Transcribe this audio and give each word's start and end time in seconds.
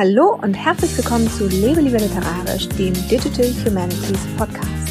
Hallo 0.00 0.38
und 0.40 0.54
herzlich 0.54 0.96
willkommen 0.96 1.28
zu 1.28 1.48
Lebe 1.48 1.80
lieber 1.80 1.98
literarisch, 1.98 2.68
dem 2.68 2.94
Digital 3.08 3.52
Humanities 3.64 4.28
Podcast. 4.36 4.88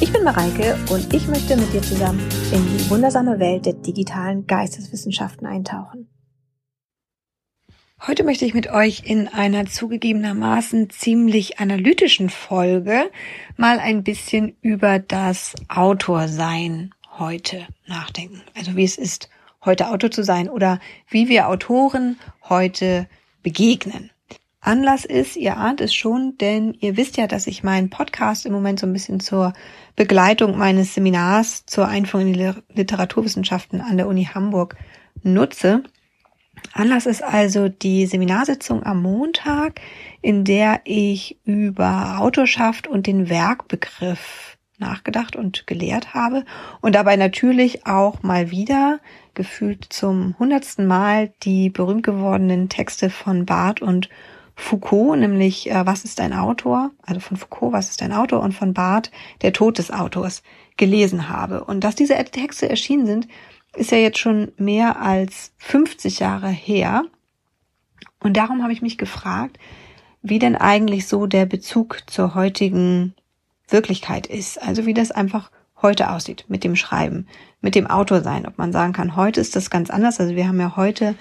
Ich 0.00 0.12
bin 0.12 0.22
Mareike 0.22 0.78
und 0.92 1.12
ich 1.12 1.26
möchte 1.26 1.56
mit 1.56 1.72
dir 1.72 1.82
zusammen 1.82 2.20
in 2.52 2.62
die 2.62 2.88
wundersame 2.88 3.40
Welt 3.40 3.66
der 3.66 3.72
digitalen 3.72 4.46
Geisteswissenschaften 4.46 5.44
eintauchen. 5.44 6.08
Heute 8.06 8.22
möchte 8.22 8.44
ich 8.44 8.54
mit 8.54 8.70
euch 8.70 9.02
in 9.04 9.26
einer 9.26 9.66
zugegebenermaßen 9.66 10.88
ziemlich 10.88 11.58
analytischen 11.58 12.30
Folge 12.30 13.10
mal 13.56 13.80
ein 13.80 14.04
bisschen 14.04 14.56
über 14.60 15.00
das 15.00 15.56
Autorsein 15.66 16.94
heute 17.18 17.66
nachdenken. 17.88 18.40
Also 18.54 18.76
wie 18.76 18.84
es 18.84 18.98
ist, 18.98 19.30
heute 19.64 19.88
Autor 19.88 20.12
zu 20.12 20.22
sein 20.22 20.48
oder 20.48 20.78
wie 21.08 21.28
wir 21.28 21.48
Autoren 21.48 22.20
heute 22.48 23.08
begegnen. 23.42 24.12
Anlass 24.64 25.04
ist, 25.04 25.36
ihr 25.36 25.58
ahnt 25.58 25.82
es 25.82 25.94
schon, 25.94 26.38
denn 26.38 26.74
ihr 26.80 26.96
wisst 26.96 27.18
ja, 27.18 27.26
dass 27.26 27.46
ich 27.46 27.62
meinen 27.62 27.90
Podcast 27.90 28.46
im 28.46 28.52
Moment 28.54 28.80
so 28.80 28.86
ein 28.86 28.94
bisschen 28.94 29.20
zur 29.20 29.52
Begleitung 29.94 30.56
meines 30.56 30.94
Seminars 30.94 31.66
zur 31.66 31.86
Einführung 31.86 32.28
in 32.28 32.32
die 32.32 32.52
Literaturwissenschaften 32.72 33.82
an 33.82 33.98
der 33.98 34.08
Uni 34.08 34.24
Hamburg 34.24 34.76
nutze. 35.22 35.82
Anlass 36.72 37.04
ist 37.04 37.22
also 37.22 37.68
die 37.68 38.06
Seminarsitzung 38.06 38.84
am 38.84 39.02
Montag, 39.02 39.82
in 40.22 40.44
der 40.44 40.80
ich 40.84 41.38
über 41.44 42.20
Autorschaft 42.20 42.86
und 42.86 43.06
den 43.06 43.28
Werkbegriff 43.28 44.56
nachgedacht 44.78 45.36
und 45.36 45.66
gelehrt 45.66 46.14
habe 46.14 46.44
und 46.80 46.94
dabei 46.94 47.16
natürlich 47.16 47.86
auch 47.86 48.22
mal 48.22 48.50
wieder 48.50 48.98
gefühlt 49.34 49.86
zum 49.90 50.36
hundertsten 50.38 50.86
Mal 50.86 51.32
die 51.42 51.68
berühmt 51.68 52.02
gewordenen 52.02 52.70
Texte 52.70 53.10
von 53.10 53.44
Barth 53.44 53.82
und 53.82 54.08
Foucault, 54.56 55.18
nämlich 55.18 55.70
äh, 55.70 55.86
Was 55.86 56.04
ist 56.04 56.20
ein 56.20 56.32
Autor? 56.32 56.90
Also 57.02 57.20
von 57.20 57.36
Foucault, 57.36 57.72
Was 57.72 57.90
ist 57.90 58.02
ein 58.02 58.12
Autor? 58.12 58.40
Und 58.40 58.52
von 58.52 58.74
Barth, 58.74 59.10
Der 59.42 59.52
Tod 59.52 59.78
des 59.78 59.90
Autors, 59.90 60.42
gelesen 60.76 61.28
habe. 61.28 61.64
Und 61.64 61.84
dass 61.84 61.94
diese 61.94 62.14
Texte 62.24 62.68
erschienen 62.68 63.06
sind, 63.06 63.28
ist 63.74 63.90
ja 63.90 63.98
jetzt 63.98 64.18
schon 64.18 64.52
mehr 64.56 65.00
als 65.00 65.52
50 65.58 66.20
Jahre 66.20 66.48
her. 66.48 67.04
Und 68.20 68.36
darum 68.36 68.62
habe 68.62 68.72
ich 68.72 68.82
mich 68.82 68.98
gefragt, 68.98 69.58
wie 70.22 70.38
denn 70.38 70.56
eigentlich 70.56 71.06
so 71.06 71.26
der 71.26 71.46
Bezug 71.46 72.02
zur 72.06 72.34
heutigen 72.34 73.14
Wirklichkeit 73.68 74.26
ist. 74.26 74.60
Also 74.62 74.86
wie 74.86 74.94
das 74.94 75.10
einfach 75.10 75.50
heute 75.82 76.10
aussieht 76.10 76.46
mit 76.48 76.64
dem 76.64 76.76
Schreiben, 76.76 77.26
mit 77.60 77.74
dem 77.74 77.86
Autor 77.86 78.22
sein. 78.22 78.46
Ob 78.46 78.56
man 78.56 78.72
sagen 78.72 78.92
kann, 78.92 79.16
heute 79.16 79.40
ist 79.40 79.54
das 79.54 79.70
ganz 79.70 79.90
anders. 79.90 80.20
Also 80.20 80.34
wir 80.34 80.48
haben 80.48 80.60
ja 80.60 80.76
heute 80.76 81.14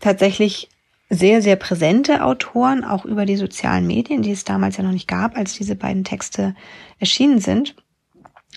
tatsächlich 0.00 0.68
sehr, 1.10 1.42
sehr 1.42 1.56
präsente 1.56 2.24
Autoren, 2.24 2.84
auch 2.84 3.04
über 3.04 3.26
die 3.26 3.36
sozialen 3.36 3.86
Medien, 3.86 4.22
die 4.22 4.32
es 4.32 4.44
damals 4.44 4.76
ja 4.76 4.84
noch 4.84 4.92
nicht 4.92 5.08
gab, 5.08 5.36
als 5.36 5.54
diese 5.54 5.76
beiden 5.76 6.04
Texte 6.04 6.54
erschienen 6.98 7.40
sind. 7.40 7.76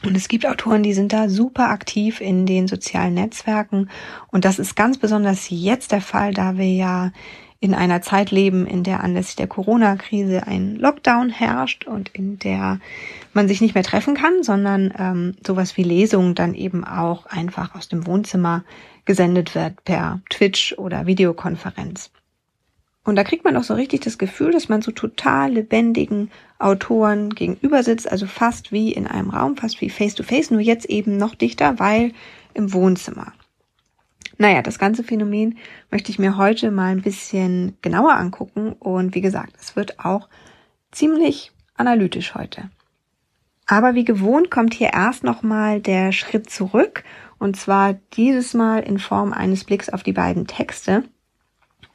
Und 0.03 0.15
es 0.15 0.27
gibt 0.27 0.45
Autoren, 0.45 0.83
die 0.83 0.93
sind 0.93 1.11
da 1.11 1.27
super 1.27 1.69
aktiv 1.69 2.21
in 2.21 2.45
den 2.45 2.67
sozialen 2.67 3.15
Netzwerken. 3.15 3.89
Und 4.27 4.45
das 4.45 4.59
ist 4.59 4.75
ganz 4.75 4.97
besonders 4.97 5.49
jetzt 5.49 5.91
der 5.91 6.01
Fall, 6.01 6.33
da 6.33 6.57
wir 6.57 6.71
ja 6.71 7.11
in 7.59 7.73
einer 7.73 8.03
Zeit 8.03 8.29
leben, 8.29 8.67
in 8.67 8.83
der 8.83 9.03
anlässlich 9.03 9.35
der 9.35 9.47
Corona-Krise 9.47 10.45
ein 10.45 10.75
Lockdown 10.75 11.29
herrscht 11.29 11.87
und 11.87 12.09
in 12.09 12.37
der 12.37 12.79
man 13.33 13.47
sich 13.47 13.61
nicht 13.61 13.73
mehr 13.73 13.83
treffen 13.83 14.13
kann, 14.13 14.43
sondern 14.43 14.93
ähm, 14.97 15.35
sowas 15.45 15.75
wie 15.75 15.83
Lesungen 15.83 16.35
dann 16.35 16.53
eben 16.53 16.83
auch 16.83 17.25
einfach 17.25 17.73
aus 17.73 17.87
dem 17.87 18.05
Wohnzimmer 18.05 18.63
gesendet 19.05 19.55
wird 19.55 19.83
per 19.85 20.21
Twitch 20.29 20.75
oder 20.77 21.07
Videokonferenz. 21.07 22.11
Und 23.07 23.15
da 23.15 23.23
kriegt 23.23 23.45
man 23.45 23.55
auch 23.55 23.63
so 23.63 23.73
richtig 23.73 24.01
das 24.01 24.17
Gefühl, 24.17 24.51
dass 24.51 24.67
man 24.67 24.81
so 24.81 24.91
total 24.91 25.53
lebendigen 25.53 26.29
Autoren 26.59 27.29
gegenüber 27.29 27.81
sitzt, 27.81 28.11
also 28.11 28.27
fast 28.27 28.73
wie 28.73 28.91
in 28.91 29.07
einem 29.07 29.29
Raum, 29.29 29.55
fast 29.55 29.79
wie 29.79 29.89
face 29.89 30.13
to 30.13 30.23
face, 30.23 30.51
nur 30.51 30.59
jetzt 30.59 30.89
eben 30.89 31.15
noch 31.15 31.33
dichter, 31.33 31.79
weil 31.79 32.11
im 32.53 32.73
Wohnzimmer. 32.73 33.31
Naja, 34.37 34.61
das 34.61 34.77
ganze 34.77 35.05
Phänomen 35.05 35.57
möchte 35.89 36.11
ich 36.11 36.19
mir 36.19 36.35
heute 36.35 36.69
mal 36.69 36.91
ein 36.91 37.01
bisschen 37.01 37.77
genauer 37.81 38.17
angucken 38.17 38.73
und 38.73 39.15
wie 39.15 39.21
gesagt, 39.21 39.53
es 39.57 39.77
wird 39.77 39.99
auch 39.99 40.27
ziemlich 40.91 41.53
analytisch 41.77 42.35
heute. 42.35 42.69
Aber 43.67 43.95
wie 43.95 44.03
gewohnt 44.03 44.51
kommt 44.51 44.73
hier 44.73 44.91
erst 44.91 45.23
nochmal 45.23 45.79
der 45.79 46.11
Schritt 46.11 46.49
zurück 46.49 47.05
und 47.39 47.55
zwar 47.55 47.93
dieses 48.17 48.53
Mal 48.53 48.79
in 48.79 48.99
Form 48.99 49.31
eines 49.31 49.63
Blicks 49.63 49.87
auf 49.87 50.03
die 50.03 50.11
beiden 50.11 50.45
Texte 50.45 51.05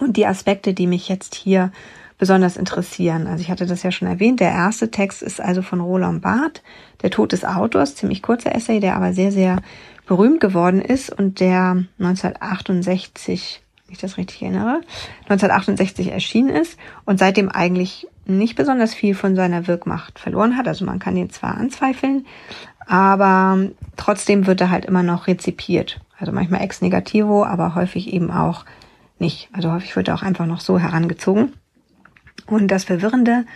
und 0.02 0.16
die 0.16 0.26
Aspekte, 0.26 0.74
die 0.74 0.86
mich 0.86 1.08
jetzt 1.08 1.34
hier 1.34 1.70
besonders 2.18 2.56
interessieren. 2.56 3.26
Also 3.26 3.42
ich 3.42 3.50
hatte 3.50 3.66
das 3.66 3.82
ja 3.82 3.90
schon 3.90 4.06
erwähnt. 4.06 4.38
Der 4.38 4.50
erste 4.50 4.90
Text 4.90 5.22
ist 5.22 5.40
also 5.40 5.60
von 5.60 5.80
Roland 5.80 6.22
Barth, 6.22 6.62
Der 7.02 7.10
Tod 7.10 7.32
des 7.32 7.44
Autors, 7.44 7.96
ziemlich 7.96 8.22
kurzer 8.22 8.54
Essay, 8.54 8.78
der 8.78 8.94
aber 8.94 9.12
sehr, 9.12 9.32
sehr 9.32 9.60
berühmt 10.06 10.40
geworden 10.40 10.80
ist 10.80 11.10
und 11.10 11.40
der 11.40 11.84
1968, 11.98 13.62
wenn 13.86 13.94
ich 13.94 14.00
das 14.00 14.18
richtig 14.18 14.42
erinnere, 14.42 14.82
1968 15.22 16.12
erschienen 16.12 16.50
ist 16.50 16.78
und 17.04 17.18
seitdem 17.18 17.48
eigentlich 17.48 18.06
nicht 18.24 18.54
besonders 18.54 18.94
viel 18.94 19.14
von 19.14 19.34
seiner 19.34 19.66
Wirkmacht 19.66 20.18
verloren 20.18 20.56
hat. 20.56 20.68
Also 20.68 20.84
man 20.84 20.98
kann 20.98 21.16
ihn 21.16 21.30
zwar 21.30 21.56
anzweifeln, 21.56 22.26
aber 22.86 23.58
trotzdem 23.96 24.46
wird 24.46 24.60
er 24.60 24.70
halt 24.70 24.84
immer 24.84 25.02
noch 25.02 25.26
rezipiert. 25.26 26.00
Also 26.18 26.30
manchmal 26.30 26.62
ex 26.62 26.82
negativo, 26.82 27.44
aber 27.44 27.74
häufig 27.74 28.12
eben 28.12 28.30
auch 28.30 28.64
nicht. 29.18 29.48
Also 29.52 29.72
häufig 29.72 29.94
wird 29.96 30.08
er 30.08 30.14
auch 30.14 30.22
einfach 30.22 30.46
noch 30.46 30.60
so 30.60 30.78
herangezogen. 30.78 31.52
Und 32.46 32.68
das 32.68 32.84
Verwirrende 32.84 33.46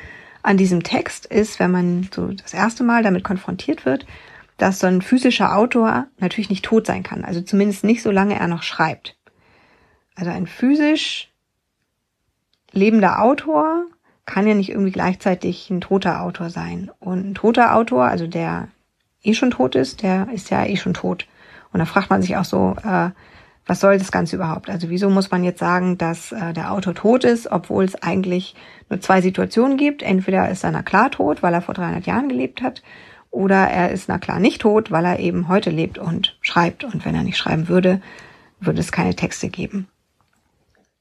an 0.42 0.56
diesem 0.56 0.82
Text 0.82 1.26
ist, 1.26 1.58
wenn 1.58 1.70
man 1.70 2.08
so 2.14 2.28
das 2.28 2.54
erste 2.54 2.84
Mal 2.84 3.02
damit 3.02 3.24
konfrontiert 3.24 3.84
wird, 3.84 4.06
dass 4.58 4.78
so 4.78 4.86
ein 4.86 5.02
physischer 5.02 5.56
Autor 5.56 6.06
natürlich 6.18 6.50
nicht 6.50 6.64
tot 6.64 6.86
sein 6.86 7.02
kann. 7.02 7.24
Also 7.24 7.40
zumindest 7.40 7.84
nicht, 7.84 8.02
solange 8.02 8.38
er 8.38 8.48
noch 8.48 8.62
schreibt. 8.62 9.16
Also 10.14 10.30
ein 10.30 10.46
physisch 10.46 11.30
lebender 12.72 13.22
Autor 13.22 13.86
kann 14.24 14.46
ja 14.46 14.54
nicht 14.54 14.70
irgendwie 14.70 14.92
gleichzeitig 14.92 15.70
ein 15.70 15.80
toter 15.80 16.22
Autor 16.22 16.50
sein. 16.50 16.90
Und 17.00 17.30
ein 17.30 17.34
toter 17.34 17.74
Autor, 17.74 18.04
also 18.04 18.26
der 18.26 18.68
eh 19.22 19.34
schon 19.34 19.50
tot 19.50 19.74
ist, 19.74 20.02
der 20.02 20.28
ist 20.32 20.50
ja 20.50 20.64
eh 20.64 20.76
schon 20.76 20.94
tot. 20.94 21.26
Und 21.72 21.80
da 21.80 21.84
fragt 21.84 22.10
man 22.10 22.22
sich 22.22 22.36
auch 22.36 22.44
so, 22.44 22.76
äh, 22.82 23.10
was 23.66 23.80
soll 23.80 23.98
das 23.98 24.12
Ganze 24.12 24.36
überhaupt? 24.36 24.70
Also 24.70 24.90
wieso 24.90 25.10
muss 25.10 25.30
man 25.30 25.42
jetzt 25.42 25.58
sagen, 25.58 25.98
dass 25.98 26.32
äh, 26.32 26.52
der 26.52 26.72
Autor 26.72 26.94
tot 26.94 27.24
ist, 27.24 27.50
obwohl 27.50 27.84
es 27.84 28.00
eigentlich 28.00 28.54
nur 28.88 29.00
zwei 29.00 29.20
Situationen 29.20 29.76
gibt? 29.76 30.02
Entweder 30.02 30.48
ist 30.48 30.64
er 30.64 30.70
na 30.70 30.82
klar 30.82 31.10
tot, 31.10 31.42
weil 31.42 31.52
er 31.52 31.62
vor 31.62 31.74
300 31.74 32.06
Jahren 32.06 32.28
gelebt 32.28 32.62
hat, 32.62 32.82
oder 33.30 33.68
er 33.68 33.90
ist 33.90 34.08
na 34.08 34.18
klar 34.18 34.40
nicht 34.40 34.62
tot, 34.62 34.90
weil 34.90 35.04
er 35.04 35.18
eben 35.18 35.48
heute 35.48 35.70
lebt 35.70 35.98
und 35.98 36.38
schreibt. 36.40 36.84
Und 36.84 37.04
wenn 37.04 37.14
er 37.14 37.22
nicht 37.22 37.36
schreiben 37.36 37.68
würde, 37.68 38.00
würde 38.60 38.80
es 38.80 38.92
keine 38.92 39.14
Texte 39.14 39.48
geben. 39.48 39.88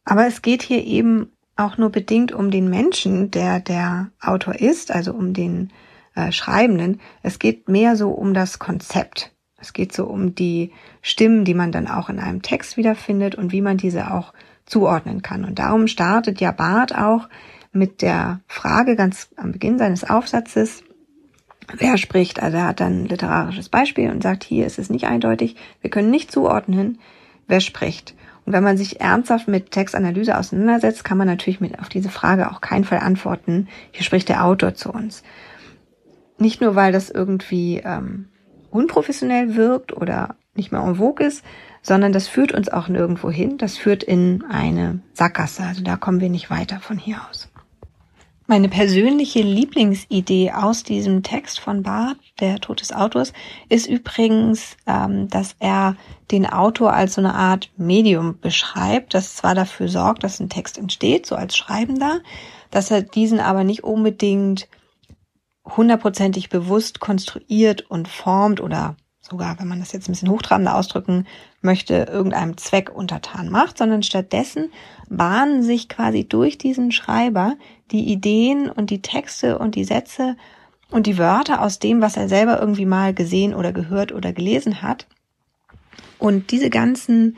Aber 0.03 0.28
es 0.28 0.42
geht 0.42 0.62
hier 0.62 0.84
eben 0.84 1.32
auch 1.56 1.78
nur 1.78 1.92
bedingt 1.92 2.32
um 2.32 2.52
den 2.52 2.70
Menschen, 2.70 3.32
der 3.32 3.59
der 3.59 4.12
Autor 4.20 4.56
ist, 4.56 4.92
also 4.92 5.14
um 5.14 5.34
den 5.34 5.72
äh, 6.16 6.32
Schreibenden. 6.32 7.00
Es 7.22 7.40
geht 7.40 7.70
mehr 7.70 7.96
so 7.96 8.09
um 8.09 8.34
das 8.34 8.59
Konzept. 8.59 9.34
Es 9.66 9.74
geht 9.74 9.94
so 9.94 10.06
um 10.06 10.36
die 10.36 10.72
Stimmen, 11.02 11.44
die 11.44 11.56
man 11.56 11.72
dann 11.72 11.88
auch 11.88 12.09
in 12.09 12.20
einem 12.20 12.44
Text 12.44 12.78
wiederfindet 12.78 13.34
und 13.34 13.52
wie 13.52 13.62
man 13.62 13.78
diese 13.78 14.12
auch 14.14 14.31
zuordnen 14.68 15.24
kann. 15.24 15.44
Und 15.44 15.58
darum 15.58 15.88
startet 15.88 16.40
ja 16.40 16.52
Barth 16.52 16.96
auch 16.96 17.28
mit 17.72 18.03
der 18.03 18.42
Frage 18.48 18.96
ganz 18.96 19.30
am 19.38 19.52
Beginn 19.52 19.80
seines 19.80 20.03
Aufsatzes, 20.08 20.84
wer 21.76 21.98
spricht. 21.98 22.44
Also 22.44 22.58
er 22.58 22.68
hat 22.68 22.80
dann 22.80 23.02
ein 23.02 23.06
literarisches 23.08 23.70
Beispiel 23.70 24.12
und 24.12 24.22
sagt, 24.22 24.44
hier 24.44 24.68
ist 24.68 24.78
es 24.78 24.92
nicht 24.92 25.06
eindeutig, 25.06 25.56
wir 25.82 25.90
können 25.90 26.12
nicht 26.12 26.32
zuordnen, 26.32 27.00
wer 27.47 27.59
spricht. 27.59 28.14
Und 28.46 28.53
wenn 28.53 28.64
man 28.64 28.78
sich 28.78 29.02
ernsthaft 29.02 29.47
mit 29.47 29.72
Textanalyse 29.72 30.38
auseinandersetzt, 30.38 31.03
kann 31.03 31.18
man 31.18 31.28
natürlich 31.28 31.59
mit 31.59 31.80
auf 31.80 31.90
diese 31.90 32.09
Frage 32.09 32.52
auch 32.52 32.62
keinen 32.62 32.84
Fall 32.84 33.00
antworten, 33.00 33.68
hier 33.91 34.03
spricht 34.03 34.29
der 34.29 34.46
Autor 34.46 34.76
zu 34.76 34.91
uns. 34.91 35.23
Nicht 36.38 36.61
nur, 36.61 36.76
weil 36.76 36.91
das 36.91 37.09
irgendwie 37.09 37.82
ähm, 37.84 38.28
unprofessionell 38.75 39.55
wirkt 39.55 39.93
oder 39.93 40.35
nicht 40.55 40.72
mehr 40.72 40.81
en 40.81 40.95
vogue 40.95 41.25
ist, 41.25 41.43
sondern 41.81 42.13
das 42.13 42.27
führt 42.27 42.51
uns 42.51 42.69
auch 42.69 42.87
nirgendwo 42.87 43.29
hin. 43.29 43.57
Das 43.57 43.77
führt 43.77 44.03
in 44.03 44.43
eine 44.49 44.99
Sackgasse. 45.13 45.63
Also 45.63 45.83
da 45.83 45.97
kommen 45.97 46.22
wir 46.22 46.29
nicht 46.29 46.49
weiter 46.49 46.79
von 46.79 46.97
hier 46.97 47.17
aus. 47.29 47.49
Meine 48.47 48.69
persönliche 48.69 49.41
Lieblingsidee 49.41 50.51
aus 50.51 50.83
diesem 50.83 51.23
Text 51.23 51.59
von 51.59 51.81
Barth, 51.81 52.17
der 52.39 52.59
Tod 52.59 52.79
des 52.79 52.93
Autors, 52.93 53.33
ist 53.69 53.87
übrigens, 53.87 54.77
ähm, 54.85 55.27
dass 55.29 55.55
er 55.59 55.95
den 56.29 56.45
Autor 56.45 56.93
als 56.93 57.16
so 57.16 57.22
eine 57.22 57.33
Art 57.33 57.72
Medium 57.75 58.39
beschreibt, 58.39 59.16
das 59.16 59.35
zwar 59.35 59.55
dafür 59.55 59.87
sorgt, 59.87 60.23
dass 60.23 60.39
ein 60.39 60.49
Text 60.49 60.77
entsteht, 60.77 61.25
so 61.25 61.35
als 61.35 61.57
Schreibender, 61.57 62.19
dass 62.69 62.91
er 62.91 63.01
diesen 63.01 63.39
aber 63.39 63.63
nicht 63.63 63.83
unbedingt 63.83 64.67
hundertprozentig 65.66 66.50
bewusst 66.50 67.00
konstruiert 67.00 67.82
und 67.90 68.08
formt 68.08 68.62
oder 68.62 68.96
sogar, 69.22 69.59
wenn 69.59 69.67
man 69.67 69.79
das 69.79 69.91
jetzt 69.91 70.08
ein 70.08 70.12
bisschen 70.12 70.29
hochtrabender 70.29 70.76
ausdrücken 70.76 71.26
möchte, 71.62 72.08
irgendeinem 72.12 72.58
Zweck 72.58 72.91
untertan 72.94 73.50
macht, 73.50 73.78
sondern 73.78 74.03
stattdessen 74.03 74.72
bahnen 75.09 75.64
sich 75.64 75.90
quasi 75.90 76.28
durch 76.28 76.58
diesen 76.58 76.91
Schreiber 76.91 77.56
die 77.91 78.12
Ideen 78.12 78.70
und 78.70 78.91
die 78.91 79.02
Texte 79.02 79.58
und 79.58 79.76
die 79.76 79.84
Sätze 79.84 80.38
und 80.91 81.08
die 81.08 81.17
Wörter 81.17 81.62
aus 81.62 81.79
dem, 81.79 82.02
was 82.02 82.18
er 82.18 82.29
selber 82.29 82.59
irgendwie 82.59 82.85
mal 82.85 83.14
gesehen 83.14 83.56
oder 83.56 83.73
gehört 83.73 84.11
oder 84.11 84.32
gelesen 84.32 84.84
hat. 84.84 85.08
Und 86.20 86.52
diese 86.52 86.70
ganzen 86.70 87.38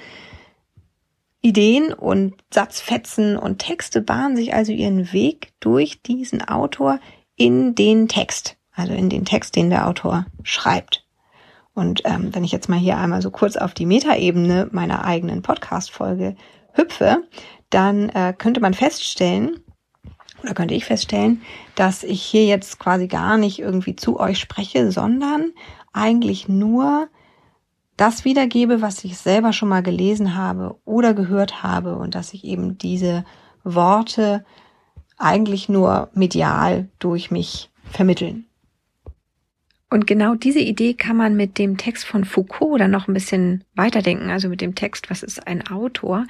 Ideen 1.41 1.94
und 1.94 2.35
Satzfetzen 2.51 3.38
und 3.38 3.59
Texte 3.59 4.01
bahnen 4.01 4.35
sich 4.35 4.53
also 4.53 4.73
ihren 4.73 5.13
Weg 5.13 5.53
durch 5.62 6.01
diesen 6.01 6.41
Autor 6.41 7.00
in 7.37 7.75
den 7.75 8.09
Text, 8.09 8.57
also 8.73 8.93
in 8.93 9.09
den 9.09 9.23
Text, 9.23 9.55
den 9.55 9.69
der 9.69 9.87
Autor 9.87 10.25
schreibt. 10.43 11.05
Und 11.73 12.01
ähm, 12.05 12.33
wenn 12.33 12.43
ich 12.43 12.51
jetzt 12.51 12.67
mal 12.67 12.79
hier 12.79 12.97
einmal 12.97 13.21
so 13.21 13.29
kurz 13.29 13.55
auf 13.55 13.73
die 13.73 13.85
Metaebene 13.85 14.67
meiner 14.71 15.05
eigenen 15.05 15.43
Podcast-Folge 15.43 16.35
hüpfe, 16.73 17.23
dann 17.69 18.09
äh, 18.09 18.33
könnte 18.35 18.59
man 18.59 18.73
feststellen, 18.73 19.59
oder 20.41 20.55
könnte 20.55 20.73
ich 20.73 20.85
feststellen, 20.85 21.41
dass 21.75 22.03
ich 22.03 22.21
hier 22.21 22.45
jetzt 22.45 22.79
quasi 22.79 23.07
gar 23.07 23.37
nicht 23.37 23.59
irgendwie 23.59 23.95
zu 23.95 24.19
euch 24.19 24.39
spreche, 24.39 24.91
sondern 24.91 25.51
eigentlich 25.93 26.49
nur 26.49 27.09
das 27.95 28.25
wiedergebe, 28.25 28.81
was 28.81 29.03
ich 29.03 29.17
selber 29.17 29.53
schon 29.53 29.69
mal 29.69 29.83
gelesen 29.83 30.35
habe 30.35 30.79
oder 30.85 31.13
gehört 31.13 31.63
habe 31.63 31.95
und 31.95 32.15
dass 32.15 32.33
ich 32.33 32.43
eben 32.43 32.77
diese 32.77 33.25
Worte 33.63 34.45
eigentlich 35.17 35.69
nur 35.69 36.09
medial 36.13 36.87
durch 36.99 37.31
mich 37.31 37.69
vermitteln. 37.91 38.45
Und 39.89 40.05
genau 40.05 40.35
diese 40.35 40.59
Idee 40.59 40.93
kann 40.93 41.15
man 41.15 41.37
mit 41.37 41.57
dem 41.57 41.77
Text 41.77 42.05
von 42.05 42.25
Foucault 42.25 42.81
dann 42.81 42.91
noch 42.91 43.07
ein 43.07 43.13
bisschen 43.13 43.63
weiterdenken, 43.73 44.29
also 44.29 44.49
mit 44.49 44.59
dem 44.59 44.75
Text, 44.75 45.09
was 45.09 45.23
ist 45.23 45.47
ein 45.47 45.65
Autor? 45.65 46.25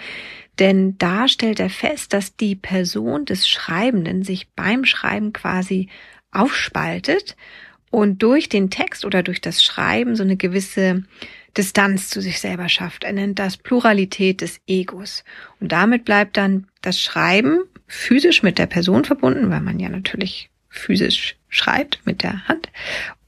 Denn 0.60 0.96
da 1.00 1.28
stellt 1.28 1.60
er 1.60 1.72
fest, 1.72 2.14
dass 2.14 2.36
die 2.36 2.56
Person 2.56 3.26
des 3.26 3.48
Schreibenden 3.48 4.24
sich 4.24 4.48
beim 4.50 4.86
Schreiben 4.86 5.34
quasi 5.34 5.90
aufspaltet 6.32 7.36
und 7.90 8.22
durch 8.22 8.48
den 8.48 8.70
Text 8.70 9.06
oder 9.06 9.24
durch 9.24 9.42
das 9.42 9.64
Schreiben 9.64 10.16
so 10.16 10.24
eine 10.24 10.38
gewisse 10.38 11.04
Distanz 11.58 12.10
zu 12.10 12.22
sich 12.22 12.40
selber 12.40 12.70
schafft. 12.70 13.04
Er 13.06 13.14
nennt 13.14 13.40
das 13.40 13.58
Pluralität 13.58 14.42
des 14.42 14.60
Egos. 14.68 15.24
Und 15.60 15.72
damit 15.72 16.06
bleibt 16.06 16.38
dann 16.38 16.68
das 16.82 17.02
Schreiben 17.02 17.62
physisch 17.88 18.44
mit 18.44 18.58
der 18.58 18.68
Person 18.68 19.06
verbunden, 19.06 19.50
weil 19.50 19.62
man 19.62 19.80
ja 19.80 19.90
natürlich 19.90 20.50
physisch 20.70 21.36
schreibt 21.50 22.02
mit 22.06 22.24
der 22.24 22.48
Hand 22.48 22.70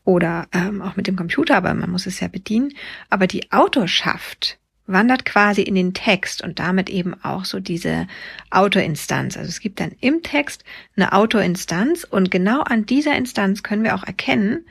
oder 0.03 0.47
ähm, 0.53 0.81
auch 0.81 0.95
mit 0.95 1.07
dem 1.07 1.15
Computer, 1.15 1.55
aber 1.55 1.73
man 1.73 1.89
muss 1.89 2.05
es 2.05 2.19
ja 2.19 2.27
bedienen. 2.27 2.73
Aber 3.09 3.27
die 3.27 3.51
Autorschaft 3.51 4.59
wandert 4.87 5.23
quasi 5.23 5.61
in 5.61 5.75
den 5.75 5.93
Text 5.93 6.43
und 6.43 6.59
damit 6.59 6.89
eben 6.89 7.13
auch 7.23 7.45
so 7.45 7.59
diese 7.59 8.07
Autorinstanz. 8.49 9.37
Also 9.37 9.49
es 9.49 9.59
gibt 9.59 9.79
dann 9.79 9.91
im 10.01 10.23
Text 10.23 10.63
eine 10.95 11.13
Autorinstanz 11.13 12.03
und 12.03 12.31
genau 12.31 12.61
an 12.61 12.85
dieser 12.85 13.15
Instanz 13.15 13.61
können 13.61 13.83
wir 13.83 13.95
auch 13.95 14.03
erkennen, 14.03 14.65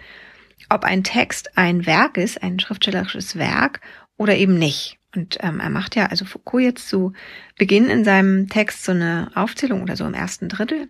ob 0.69 0.84
ein 0.84 1.05
Text 1.05 1.56
ein 1.56 1.87
Werk 1.87 2.17
ist, 2.17 2.43
ein 2.43 2.58
schriftstellerisches 2.58 3.37
Werk 3.37 3.81
oder 4.17 4.37
eben 4.37 4.58
nicht. 4.58 4.98
Und 5.14 5.38
ähm, 5.40 5.60
er 5.60 5.70
macht 5.70 5.96
ja, 5.96 6.06
also 6.06 6.25
Foucault 6.25 6.62
jetzt 6.62 6.88
zu 6.88 7.12
Beginn 7.56 7.88
in 7.88 8.05
seinem 8.05 8.49
Text 8.49 8.84
so 8.84 8.93
eine 8.93 9.31
Aufzählung 9.34 9.82
oder 9.82 9.96
so 9.96 10.05
im 10.05 10.14
ersten 10.14 10.49
Drittel, 10.49 10.88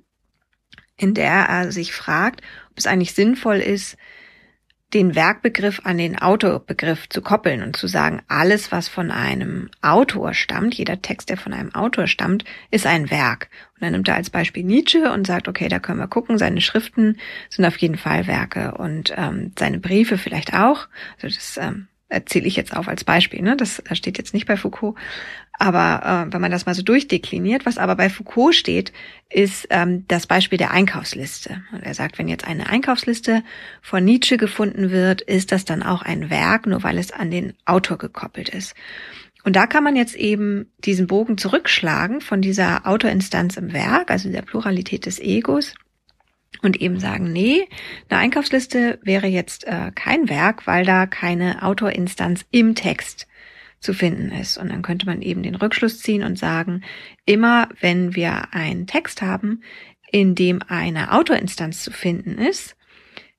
in 0.96 1.14
der 1.14 1.32
er 1.32 1.70
sich 1.70 1.92
fragt, 1.92 2.42
ob 2.70 2.78
es 2.78 2.86
eigentlich 2.86 3.14
sinnvoll 3.14 3.58
ist, 3.58 3.96
den 4.94 5.14
Werkbegriff 5.14 5.82
an 5.84 5.98
den 5.98 6.18
Autorbegriff 6.18 7.08
zu 7.10 7.20
koppeln 7.20 7.62
und 7.62 7.76
zu 7.76 7.86
sagen, 7.86 8.22
alles, 8.26 8.72
was 8.72 8.88
von 8.88 9.10
einem 9.10 9.70
Autor 9.82 10.32
stammt, 10.32 10.74
jeder 10.74 11.02
Text, 11.02 11.28
der 11.28 11.36
von 11.36 11.52
einem 11.52 11.74
Autor 11.74 12.06
stammt, 12.06 12.44
ist 12.70 12.86
ein 12.86 13.10
Werk. 13.10 13.50
Und 13.74 13.82
dann 13.82 13.92
nimmt 13.92 14.08
er 14.08 14.14
als 14.14 14.30
Beispiel 14.30 14.64
Nietzsche 14.64 15.12
und 15.12 15.26
sagt, 15.26 15.46
okay, 15.46 15.68
da 15.68 15.78
können 15.78 16.00
wir 16.00 16.08
gucken, 16.08 16.38
seine 16.38 16.62
Schriften 16.62 17.18
sind 17.50 17.66
auf 17.66 17.76
jeden 17.76 17.98
Fall 17.98 18.26
Werke 18.26 18.74
und 18.78 19.12
ähm, 19.14 19.52
seine 19.58 19.78
Briefe 19.78 20.16
vielleicht 20.16 20.54
auch. 20.54 20.88
Also 21.20 21.36
das 21.36 21.58
ähm, 21.58 21.88
erzähle 22.08 22.46
ich 22.46 22.56
jetzt 22.56 22.75
auf 22.75 22.88
als 22.88 23.05
Beispiel, 23.05 23.43
ne? 23.43 23.56
Das 23.56 23.82
steht 23.93 24.19
jetzt 24.19 24.34
nicht 24.34 24.46
bei 24.46 24.56
Foucault. 24.56 24.96
Aber 25.58 26.26
äh, 26.28 26.32
wenn 26.32 26.40
man 26.40 26.50
das 26.50 26.66
mal 26.66 26.75
so 26.75 26.82
durchdekliniert, 26.82 27.66
was 27.66 27.78
aber 27.78 27.96
bei 27.96 28.08
Foucault 28.08 28.55
steht, 28.55 28.93
ist 29.28 29.66
ähm, 29.70 30.05
das 30.06 30.26
Beispiel 30.26 30.56
der 30.56 30.70
Einkaufsliste. 30.70 31.62
Und 31.72 31.82
er 31.82 31.94
sagt, 31.94 32.19
wenn 32.19 32.28
jetzt 32.28 32.46
eine 32.46 32.69
Einkaufsliste 32.69 33.43
von 33.82 34.05
Nietzsche 34.05 34.37
gefunden 34.37 34.90
wird, 34.90 35.20
ist 35.20 35.50
das 35.50 35.64
dann 35.64 35.82
auch 35.82 36.02
ein 36.02 36.31
Werk, 36.31 36.66
nur 36.66 36.82
weil 36.84 36.96
es 36.96 37.10
an 37.10 37.31
den 37.31 37.55
Autor 37.64 37.99
gekoppelt 37.99 38.49
ist. 38.49 38.75
Und 39.44 39.56
da 39.56 39.66
kann 39.66 39.84
man 39.84 39.96
jetzt 39.96 40.14
eben 40.14 40.70
diesen 40.84 41.06
Bogen 41.06 41.38
zurückschlagen 41.38 42.20
von 42.20 42.40
dieser 42.40 42.87
Autorinstanz 42.87 43.56
im 43.56 43.72
Werk, 43.72 44.11
also 44.11 44.31
der 44.31 44.43
Pluralität 44.43 45.06
des 45.06 45.19
Egos, 45.19 45.75
und 46.62 46.80
eben 46.80 46.98
sagen, 46.98 47.32
nee, 47.32 47.68
eine 48.08 48.20
Einkaufsliste 48.20 48.98
wäre 49.02 49.26
jetzt 49.26 49.66
äh, 49.66 49.92
kein 49.94 50.28
Werk, 50.28 50.66
weil 50.66 50.84
da 50.84 51.06
keine 51.06 51.62
Autorinstanz 51.62 52.44
im 52.50 52.74
Text 52.74 53.26
zu 53.80 53.94
finden 53.94 54.30
ist. 54.32 54.58
Und 54.58 54.70
dann 54.70 54.82
könnte 54.82 55.06
man 55.06 55.22
eben 55.22 55.42
den 55.42 55.54
Rückschluss 55.54 56.00
ziehen 56.00 56.24
und 56.24 56.38
sagen, 56.38 56.82
immer 57.26 57.68
wenn 57.80 58.16
wir 58.16 58.52
einen 58.52 58.86
Text 58.86 59.22
haben, 59.22 59.62
in 60.10 60.34
dem 60.34 60.62
eine 60.66 61.12
Autorinstanz 61.12 61.82
zu 61.82 61.92
finden 61.92 62.38
ist, 62.38 62.76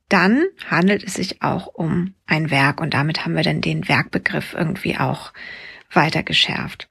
dann 0.08 0.46
handelt 0.68 1.04
es 1.04 1.16
sich 1.16 1.42
auch 1.42 1.68
um 1.68 2.16
ein 2.26 2.50
Werk 2.50 2.82
und 2.82 2.94
damit 2.94 3.26
haben 3.26 3.36
wir 3.36 3.44
dann 3.44 3.62
den 3.62 3.88
Werkbegriff 3.88 4.54
irgendwie 4.54 4.98
auch 4.98 5.34
weiter 5.92 6.24
geschärft. 6.24 6.90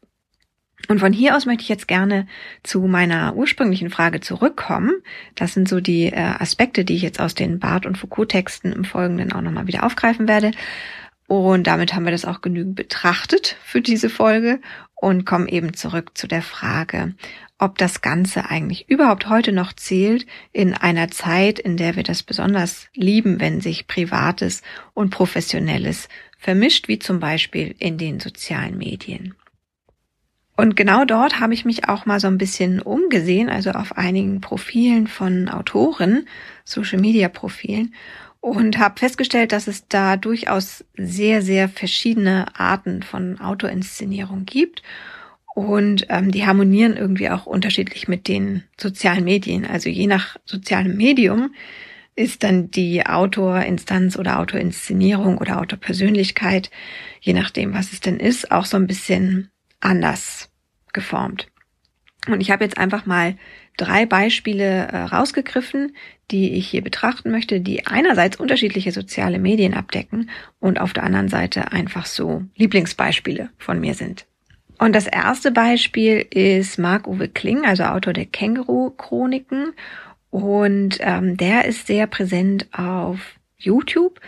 Und 0.87 1.01
von 1.01 1.13
hier 1.13 1.37
aus 1.37 1.45
möchte 1.45 1.63
ich 1.63 1.69
jetzt 1.69 1.89
gerne 1.89 2.27
zu 2.63 2.83
meiner 2.83 3.35
ursprünglichen 3.35 3.91
Frage 3.91 4.21
zurückkommen. 4.21 4.93
Das 5.35 5.53
sind 5.53 5.69
so 5.69 5.81
die 5.81 6.07
äh, 6.07 6.17
Aspekte, 6.17 6.85
die 6.85 6.95
ich 6.95 7.03
jetzt 7.03 7.21
aus 7.21 7.35
den 7.35 7.59
Barth 7.59 7.85
und 7.85 7.99
Foucault-Texten 7.99 8.73
im 8.73 8.85
Folgenden 8.85 9.33
auch 9.33 9.41
nochmal 9.41 9.67
wieder 9.67 9.85
aufgreifen 9.85 10.29
werde. 10.29 10.53
Und 11.27 11.67
damit 11.67 11.95
haben 11.95 12.05
wir 12.05 12.13
das 12.13 12.25
auch 12.25 12.41
genügend 12.41 12.75
betrachtet 12.75 13.57
für 13.63 13.83
diese 13.83 14.09
Folge 14.09 14.61
und 14.95 15.27
kommen 15.27 15.47
eben 15.47 15.75
zurück 15.75 16.17
zu 16.17 16.27
der 16.27 16.41
Frage, 16.41 17.15
ob 17.59 17.77
das 17.77 18.01
Ganze 18.01 18.49
eigentlich 18.49 18.89
überhaupt 18.89 19.29
heute 19.29 19.53
noch 19.53 19.75
zählt 19.75 20.27
in 20.53 20.73
einer 20.73 21.11
Zeit, 21.11 21.59
in 21.59 21.77
der 21.77 21.97
wir 21.97 22.03
das 22.03 22.23
besonders 22.23 22.89
lieben, 22.95 23.41
wenn 23.41 23.61
sich 23.61 23.87
Privates 23.87 24.63
und 24.95 25.11
Professionelles 25.11 26.09
vermischt, 26.39 26.89
wie 26.89 26.99
zum 26.99 27.21
Beispiel 27.21 27.75
in 27.79 27.99
den 27.99 28.21
sozialen 28.21 28.79
Medien. 28.79 29.35
Und 30.59 30.75
genau 30.75 31.05
dort 31.05 31.39
habe 31.39 31.55
ich 31.55 31.65
mich 31.65 31.89
auch 31.89 32.05
mal 32.05 32.19
so 32.19 32.27
ein 32.27 32.37
bisschen 32.37 32.83
umgesehen, 32.83 33.49
also 33.49 33.71
auf 33.71 33.97
einigen 33.97 34.41
Profilen 34.41 35.07
von 35.07 35.49
Autoren, 35.49 36.27
Social 36.65 36.99
Media 36.99 37.29
Profilen 37.29 37.95
und 38.41 38.77
habe 38.77 38.99
festgestellt, 38.99 39.53
dass 39.53 39.69
es 39.69 39.87
da 39.87 40.17
durchaus 40.17 40.85
sehr, 40.97 41.43
sehr 41.43 41.69
verschiedene 41.69 42.47
Arten 42.59 43.05
von 43.05 43.41
Autoinszenierung 43.41 44.47
gibt. 44.47 44.83
Und 45.55 46.07
ähm, 46.09 46.33
die 46.33 46.45
harmonieren 46.45 46.97
irgendwie 46.97 47.31
auch 47.31 47.47
unterschiedlich 47.47 48.09
mit 48.09 48.27
den 48.27 48.65
sozialen 48.81 49.23
Medien. 49.23 49.65
Also 49.65 49.89
je 49.89 50.09
nach 50.09 50.39
sozialem 50.45 50.97
Medium 50.97 51.55
ist 52.17 52.43
dann 52.43 52.69
die 52.73 53.07
Autorinstanz 53.07 54.19
oder 54.19 54.41
Autoinszenierung 54.41 55.39
oder 55.39 55.61
Autopersönlichkeit, 55.61 56.73
je 57.21 57.33
nachdem, 57.33 57.75
was 57.75 57.93
es 57.93 58.01
denn 58.01 58.19
ist, 58.19 58.51
auch 58.51 58.65
so 58.65 58.77
ein 58.77 58.89
bisschen 58.89 59.53
anders 59.81 60.48
geformt. 60.99 61.47
Und 62.27 62.41
ich 62.41 62.51
habe 62.51 62.65
jetzt 62.65 62.77
einfach 62.77 63.07
mal 63.07 63.37
drei 63.77 64.05
Beispiele 64.05 64.89
äh, 64.89 64.97
rausgegriffen, 65.05 65.95
die 66.33 66.55
ich 66.55 66.69
hier 66.69 66.83
betrachten 66.83 67.31
möchte, 67.31 67.61
die 67.61 67.87
einerseits 67.87 68.37
unterschiedliche 68.37 68.91
soziale 68.91 69.39
Medien 69.39 69.75
abdecken 69.75 70.29
und 70.59 70.81
auf 70.81 70.93
der 70.93 71.05
anderen 71.05 71.29
Seite 71.29 71.71
einfach 71.71 72.05
so 72.05 72.43
Lieblingsbeispiele 72.57 73.51
von 73.59 73.81
mir 73.81 73.95
sind. 73.95 74.27
Und 74.79 74.95
das 74.95 75.07
erste 75.07 75.53
Beispiel 75.53 76.27
ist 76.31 76.79
Marc-Uwe 76.79 77.29
Kling, 77.29 77.65
also 77.65 77.85
Autor 77.85 78.13
der 78.13 78.27
Känguru-Chroniken. 78.27 79.73
Und 80.31 80.99
ähm, 81.01 81.37
der 81.37 81.65
ist 81.65 81.87
sehr 81.87 82.07
präsent 82.09 82.67
auf 82.73 83.19
YouTube 83.57 84.21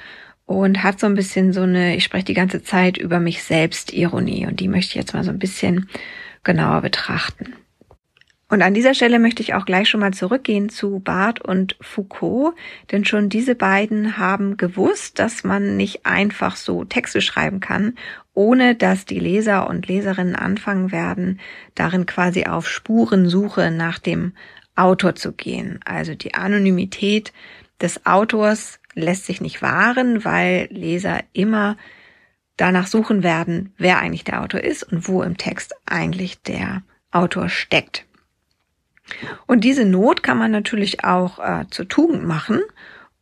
und 0.47 0.83
hat 0.83 0.99
so 0.99 1.07
ein 1.07 1.15
bisschen 1.15 1.53
so 1.53 1.63
eine, 1.63 1.97
ich 1.97 2.05
spreche 2.05 2.25
die 2.25 2.35
ganze 2.35 2.63
Zeit 2.63 2.97
über 2.99 3.21
mich 3.21 3.43
selbst 3.43 3.93
Ironie 3.93 4.47
und 4.47 4.59
die 4.59 4.69
möchte 4.69 4.91
ich 4.91 4.95
jetzt 4.97 5.15
mal 5.15 5.23
so 5.23 5.31
ein 5.31 5.39
bisschen 5.39 5.89
genauer 6.45 6.81
betrachten. 6.81 7.55
Und 8.51 8.63
an 8.63 8.75
dieser 8.75 8.95
Stelle 8.95 9.21
möchte 9.21 9.43
ich 9.43 9.55
auch 9.55 9.65
gleich 9.65 9.89
schon 9.89 10.01
mal 10.01 10.13
zurückgehen 10.13 10.71
zu 10.71 10.99
Barth 10.99 11.41
und 11.41 11.77
Foucault, 11.81 12.57
denn 12.91 13.05
schon 13.05 13.29
diese 13.29 13.55
beiden 13.55 14.19
haben 14.19 14.57
gewusst, 14.57 15.21
dass 15.21 15.45
man 15.45 15.77
nicht 15.77 16.05
einfach 16.05 16.57
so 16.57 16.85
Texte 16.85 17.21
schreiben 17.21 17.61
kann, 17.61 17.95
ohne 18.35 18.75
dass 18.75 19.07
die 19.07 19.21
Leser 19.21 19.71
und 19.71 19.87
Leserinnen 19.87 20.35
anfangen 20.35 20.91
werden, 20.91 21.39
darin 21.77 22.07
quasi 22.07 22.47
auf 22.47 22.69
Spurensuche 22.69 23.71
nach 23.71 24.01
dem 24.01 24.33
Autor 24.75 25.15
zu 25.15 25.33
gehen. 25.33 25.79
Also 25.85 26.17
die 26.17 26.35
Anonymität 26.35 27.33
des 27.81 28.05
Autors 28.05 28.81
lässt 28.95 29.27
sich 29.27 29.41
nicht 29.41 29.63
wahren, 29.63 30.25
weil 30.25 30.67
Leser 30.73 31.21
immer 31.33 31.77
danach 32.61 32.87
suchen 32.87 33.23
werden, 33.23 33.73
wer 33.79 33.99
eigentlich 33.99 34.25
der 34.25 34.43
Autor 34.43 34.61
ist 34.61 34.83
und 34.83 35.09
wo 35.09 35.23
im 35.23 35.37
Text 35.37 35.75
eigentlich 35.87 36.43
der 36.43 36.83
Autor 37.11 37.49
steckt. 37.49 38.07
Und 39.47 39.65
diese 39.65 39.85
Not 39.85 40.23
kann 40.23 40.39
man 40.39 40.51
natürlich 40.51 41.05
auch 41.05 41.39
äh, 41.39 41.65
zur 41.71 41.89
Tugend 41.89 42.25
machen 42.25 42.61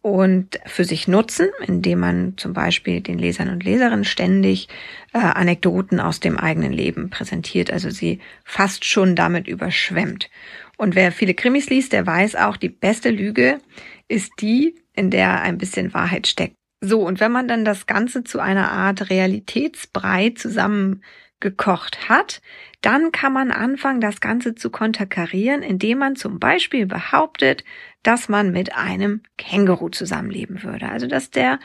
und 0.02 0.59
für 0.66 0.85
sich 0.85 1.09
nutzen, 1.09 1.49
indem 1.66 2.00
man 2.00 2.35
zum 2.37 2.52
Beispiel 2.52 3.00
den 3.00 3.18
Lesern 3.18 3.49
und 3.49 3.64
Leserinnen 3.64 4.04
ständig 4.04 4.68
äh, 5.12 5.18
Anekdoten 5.18 6.00
aus 6.00 6.21
dem 6.21 6.38
eigenen 6.38 6.73
Leben 6.73 7.11
präsentiert, 7.11 7.73
also 7.73 7.90
sie 7.90 8.21
fast 8.45 8.85
schon 8.85 9.16
damit 9.16 9.49
überschwemmt. 9.49 10.30
Und 10.76 10.95
wer 10.95 11.11
viele 11.11 11.35
Krimis 11.35 11.71
liest, 11.71 11.92
der 11.92 12.07
weiß 12.07 12.37
auch, 12.37 12.57
die 12.57 12.68
beste 12.68 13.11
Lüge 13.11 13.59
ist 14.07 14.33
die, 14.40 14.76
in 14.95 15.11
der 15.11 15.40
ein 15.42 15.59
bisschen 15.59 15.92
Wahrheit 15.95 16.26
steckt. 16.26 16.58
So, 16.80 17.04
und 17.04 17.20
wenn 17.20 17.32
man 17.32 17.49
dann 17.49 17.64
das 17.64 17.87
Ganze 17.87 18.23
zu 18.23 18.38
einer 18.38 18.70
Art 18.70 19.11
Realitätsbrei 19.11 20.30
zusammengekocht 20.30 22.08
hat, 22.08 22.40
dann 22.80 23.11
kann 23.11 23.32
man 23.32 23.50
anfangen, 23.50 24.00
das 24.00 24.20
Ganze 24.20 24.54
zu 24.54 24.70
konterkarieren, 24.70 25.62
indem 25.62 25.99
man 25.99 26.14
zum 26.14 26.38
Beispiel 26.38 26.87
behauptet, 26.87 27.64
dass 28.04 28.28
man 28.28 28.52
mit 28.52 28.76
einem 28.76 29.23
Känguru 29.37 29.88
zusammenleben 29.88 30.62
würde. 30.62 30.88
Also 30.88 31.08
dass 31.08 31.30
der 31.30 31.58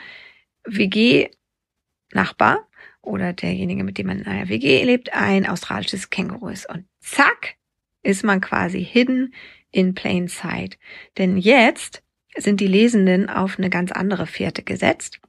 WG-Nachbar 0.64 2.68
oder 3.00 3.32
derjenige, 3.32 3.84
mit 3.84 3.98
dem 3.98 4.08
man 4.08 4.18
in 4.18 4.26
einer 4.26 4.48
WG 4.48 4.82
lebt, 4.82 5.12
ein 5.12 5.46
australisches 5.46 6.10
Känguru 6.10 6.48
ist. 6.48 6.68
Und 6.68 6.86
zack, 7.00 7.54
ist 8.02 8.24
man 8.24 8.40
quasi 8.40 8.84
hidden 8.84 9.32
in 9.70 9.94
plain 9.94 10.26
sight. 10.28 10.78
Denn 11.18 11.36
jetzt 11.36 12.02
sind 12.36 12.60
die 12.60 12.66
Lesenden 12.66 13.28
auf 13.28 13.58
eine 13.58 13.70
ganz 13.70 13.92
andere 13.92 14.26
Fährte 14.26 14.62
gesetzt. 14.62 15.20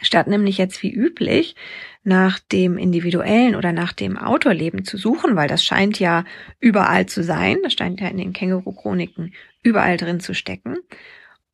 Statt 0.00 0.28
nämlich 0.28 0.58
jetzt 0.58 0.82
wie 0.82 0.92
üblich 0.92 1.56
nach 2.04 2.38
dem 2.38 2.78
individuellen 2.78 3.56
oder 3.56 3.72
nach 3.72 3.92
dem 3.92 4.16
Autorleben 4.16 4.84
zu 4.84 4.96
suchen, 4.96 5.34
weil 5.34 5.48
das 5.48 5.64
scheint 5.64 5.98
ja 5.98 6.24
überall 6.60 7.06
zu 7.06 7.24
sein, 7.24 7.58
das 7.62 7.72
scheint 7.72 8.00
ja 8.00 8.08
in 8.08 8.16
den 8.16 8.32
Känguru-Chroniken 8.32 9.34
überall 9.62 9.96
drin 9.96 10.20
zu 10.20 10.34
stecken. 10.34 10.76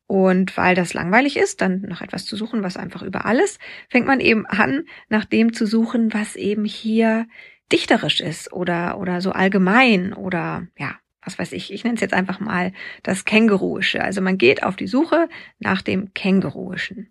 Und 0.07 0.55
weil 0.55 0.75
das 0.75 0.93
langweilig 0.93 1.37
ist, 1.37 1.61
dann 1.61 1.81
noch 1.81 2.01
etwas 2.01 2.25
zu 2.25 2.35
suchen, 2.35 2.61
was 2.61 2.77
einfach 2.77 3.01
überall 3.01 3.39
ist, 3.39 3.59
fängt 3.89 4.05
man 4.05 4.19
eben 4.19 4.45
an, 4.45 4.85
nach 5.09 5.25
dem 5.25 5.53
zu 5.53 5.65
suchen, 5.65 6.13
was 6.13 6.35
eben 6.35 6.63
hier 6.63 7.27
dichterisch 7.71 8.21
ist 8.21 8.53
oder, 8.53 8.99
oder 8.99 9.21
so 9.21 9.31
allgemein 9.31 10.13
oder 10.13 10.67
ja, 10.77 10.95
was 11.25 11.37
weiß 11.37 11.51
ich, 11.51 11.73
ich 11.73 11.83
nenne 11.83 11.95
es 11.95 12.01
jetzt 12.01 12.13
einfach 12.13 12.39
mal 12.39 12.71
das 13.03 13.25
Känguruische. 13.25 14.03
Also 14.03 14.21
man 14.21 14.37
geht 14.37 14.63
auf 14.63 14.75
die 14.75 14.87
Suche 14.87 15.27
nach 15.59 15.81
dem 15.81 16.13
Känguruischen. 16.13 17.09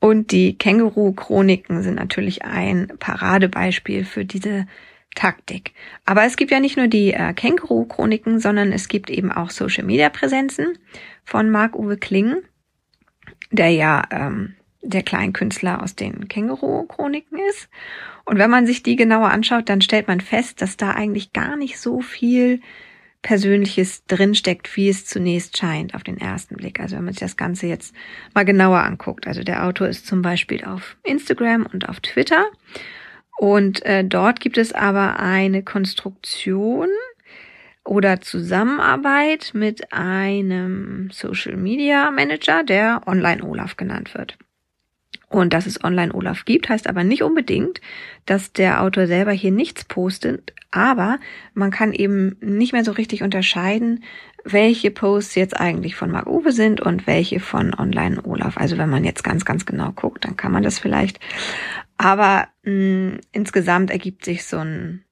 Und 0.00 0.32
die 0.32 0.56
Känguru-Chroniken 0.56 1.82
sind 1.82 1.96
natürlich 1.96 2.42
ein 2.44 2.90
Paradebeispiel 2.98 4.04
für 4.04 4.24
diese 4.24 4.66
Taktik. 5.14 5.74
Aber 6.06 6.24
es 6.24 6.36
gibt 6.36 6.50
ja 6.50 6.60
nicht 6.60 6.76
nur 6.76 6.88
die 6.88 7.12
äh, 7.12 7.34
Känguru-Chroniken, 7.34 8.40
sondern 8.40 8.72
es 8.72 8.88
gibt 8.88 9.10
eben 9.10 9.30
auch 9.30 9.50
Social-Media-Präsenzen 9.50 10.78
von 11.24 11.50
Marc-Uwe 11.50 11.98
Kling, 11.98 12.36
der 13.50 13.70
ja 13.70 14.02
ähm, 14.10 14.54
der 14.82 15.02
Kleinkünstler 15.02 15.82
aus 15.82 15.94
den 15.94 16.28
Känguru-Chroniken 16.28 17.38
ist. 17.50 17.68
Und 18.24 18.38
wenn 18.38 18.50
man 18.50 18.66
sich 18.66 18.82
die 18.82 18.96
genauer 18.96 19.30
anschaut, 19.30 19.68
dann 19.68 19.80
stellt 19.80 20.08
man 20.08 20.20
fest, 20.20 20.62
dass 20.62 20.76
da 20.76 20.92
eigentlich 20.92 21.32
gar 21.32 21.56
nicht 21.56 21.78
so 21.78 22.00
viel 22.00 22.60
Persönliches 23.22 24.06
drinsteckt, 24.06 24.74
wie 24.76 24.88
es 24.88 25.04
zunächst 25.04 25.58
scheint 25.58 25.94
auf 25.94 26.02
den 26.02 26.18
ersten 26.18 26.56
Blick. 26.56 26.80
Also 26.80 26.96
wenn 26.96 27.04
man 27.04 27.12
sich 27.12 27.20
das 27.20 27.36
Ganze 27.36 27.66
jetzt 27.66 27.94
mal 28.34 28.44
genauer 28.44 28.80
anguckt. 28.80 29.26
Also 29.26 29.42
der 29.42 29.66
Autor 29.66 29.88
ist 29.88 30.06
zum 30.06 30.22
Beispiel 30.22 30.64
auf 30.64 30.96
Instagram 31.02 31.66
und 31.66 31.88
auf 31.88 32.00
Twitter. 32.00 32.46
Und 33.38 33.84
äh, 33.84 34.04
dort 34.04 34.40
gibt 34.40 34.58
es 34.58 34.72
aber 34.72 35.18
eine 35.18 35.62
Konstruktion 35.62 36.88
oder 37.84 38.20
Zusammenarbeit 38.20 39.50
mit 39.54 39.92
einem 39.92 41.10
Social 41.10 41.56
Media 41.56 42.10
Manager, 42.10 42.62
der 42.62 43.02
Online 43.06 43.42
Olaf 43.42 43.76
genannt 43.76 44.14
wird. 44.14 44.38
Und 45.30 45.52
dass 45.52 45.66
es 45.66 45.82
online 45.82 46.12
Olaf 46.12 46.44
gibt, 46.44 46.68
heißt 46.68 46.88
aber 46.88 47.04
nicht 47.04 47.22
unbedingt, 47.22 47.80
dass 48.26 48.52
der 48.52 48.82
Autor 48.82 49.06
selber 49.06 49.30
hier 49.30 49.52
nichts 49.52 49.84
postet, 49.84 50.52
aber 50.72 51.20
man 51.54 51.70
kann 51.70 51.92
eben 51.92 52.36
nicht 52.40 52.72
mehr 52.72 52.84
so 52.84 52.90
richtig 52.90 53.22
unterscheiden, 53.22 54.02
welche 54.44 54.90
Posts 54.90 55.36
jetzt 55.36 55.56
eigentlich 55.56 55.94
von 55.94 56.10
Marc 56.10 56.26
Uwe 56.26 56.50
sind 56.50 56.80
und 56.80 57.06
welche 57.06 57.38
von 57.38 57.74
Online 57.74 58.20
Olaf. 58.24 58.56
Also 58.56 58.76
wenn 58.76 58.90
man 58.90 59.04
jetzt 59.04 59.22
ganz, 59.22 59.44
ganz 59.44 59.66
genau 59.66 59.92
guckt, 59.92 60.24
dann 60.24 60.36
kann 60.36 60.50
man 60.50 60.64
das 60.64 60.80
vielleicht. 60.80 61.20
Aber 61.96 62.48
mh, 62.64 62.72
hm, 62.72 63.20
insgesamt 63.30 63.90
ergibt 63.92 64.24
sich 64.24 64.44
so 64.44 64.58
ein 64.58 65.04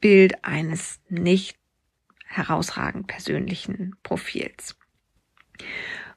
Bild 0.00 0.44
eines 0.44 1.00
nicht 1.08 1.56
herausragend 2.26 3.08
persönlichen 3.08 3.96
Profils. 4.04 4.76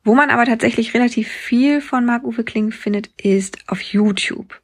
Wo 0.06 0.14
man 0.14 0.30
aber 0.30 0.46
tatsächlich 0.46 0.94
relativ 0.94 1.28
viel 1.28 1.82
von 1.82 2.06
Marc-Uwe 2.06 2.44
Kling 2.44 2.72
findet, 2.72 3.08
ist 3.22 3.58
auf 3.68 3.82
YouTube. 3.82 4.62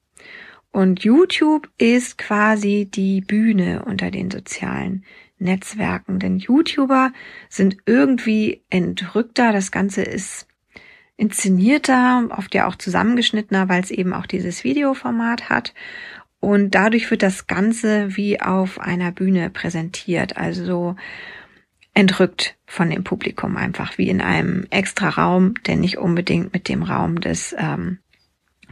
Und 0.71 1.03
YouTube 1.03 1.67
ist 1.79 2.19
quasi 2.19 2.88
die 2.89 3.21
Bühne 3.21 3.83
unter 3.83 4.12
den 4.12 4.29
sozialen 4.29 5.03
Netzwerken. 5.39 6.19
Denn 6.19 6.38
YouTuber 6.38 7.12
sind 7.50 7.77
irgendwie 7.88 8.62
entrückter. 8.69 9.51
Das 9.51 9.71
Ganze 9.71 10.03
ist 10.03 10.48
inszenierter, 11.17 12.29
oft 12.38 12.53
ja 12.53 12.67
auch 12.67 12.75
zusammengeschnittener, 12.75 13.67
weil 13.67 13.81
es 13.81 13.89
eben 13.89 14.13
auch 14.13 14.27
dieses 14.27 14.63
Videoformat 14.63 15.50
hat. 15.50 15.74
Und 16.39 16.75
dadurch 16.75 17.10
wird 17.10 17.24
das 17.24 17.48
Ganze 17.48 18.15
wie 18.15 18.39
auf 18.39 18.79
einer 18.79 19.12
Bühne 19.12 19.50
präsentiert. 19.50 20.38
Also 20.38 20.95
entrückt 21.93 22.55
von 22.65 22.89
dem 22.89 23.03
Publikum 23.03 23.57
einfach, 23.57 23.98
wie 23.98 24.10
in 24.10 24.21
einem 24.21 24.65
extra 24.69 25.10
Raum, 25.10 25.55
der 25.65 25.75
nicht 25.75 25.98
unbedingt 25.98 26.53
mit 26.53 26.69
dem 26.69 26.83
Raum 26.83 27.19
des 27.19 27.53
ähm, 27.57 28.00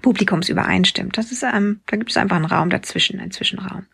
Publikums 0.01 0.49
übereinstimmt. 0.49 1.17
Das 1.17 1.31
ist, 1.31 1.43
ähm, 1.43 1.81
da 1.87 1.97
gibt 1.97 2.11
es 2.11 2.17
einfach 2.17 2.37
einen 2.37 2.45
Raum 2.45 2.69
dazwischen, 2.69 3.19
einen 3.19 3.31
Zwischenraum. 3.31 3.85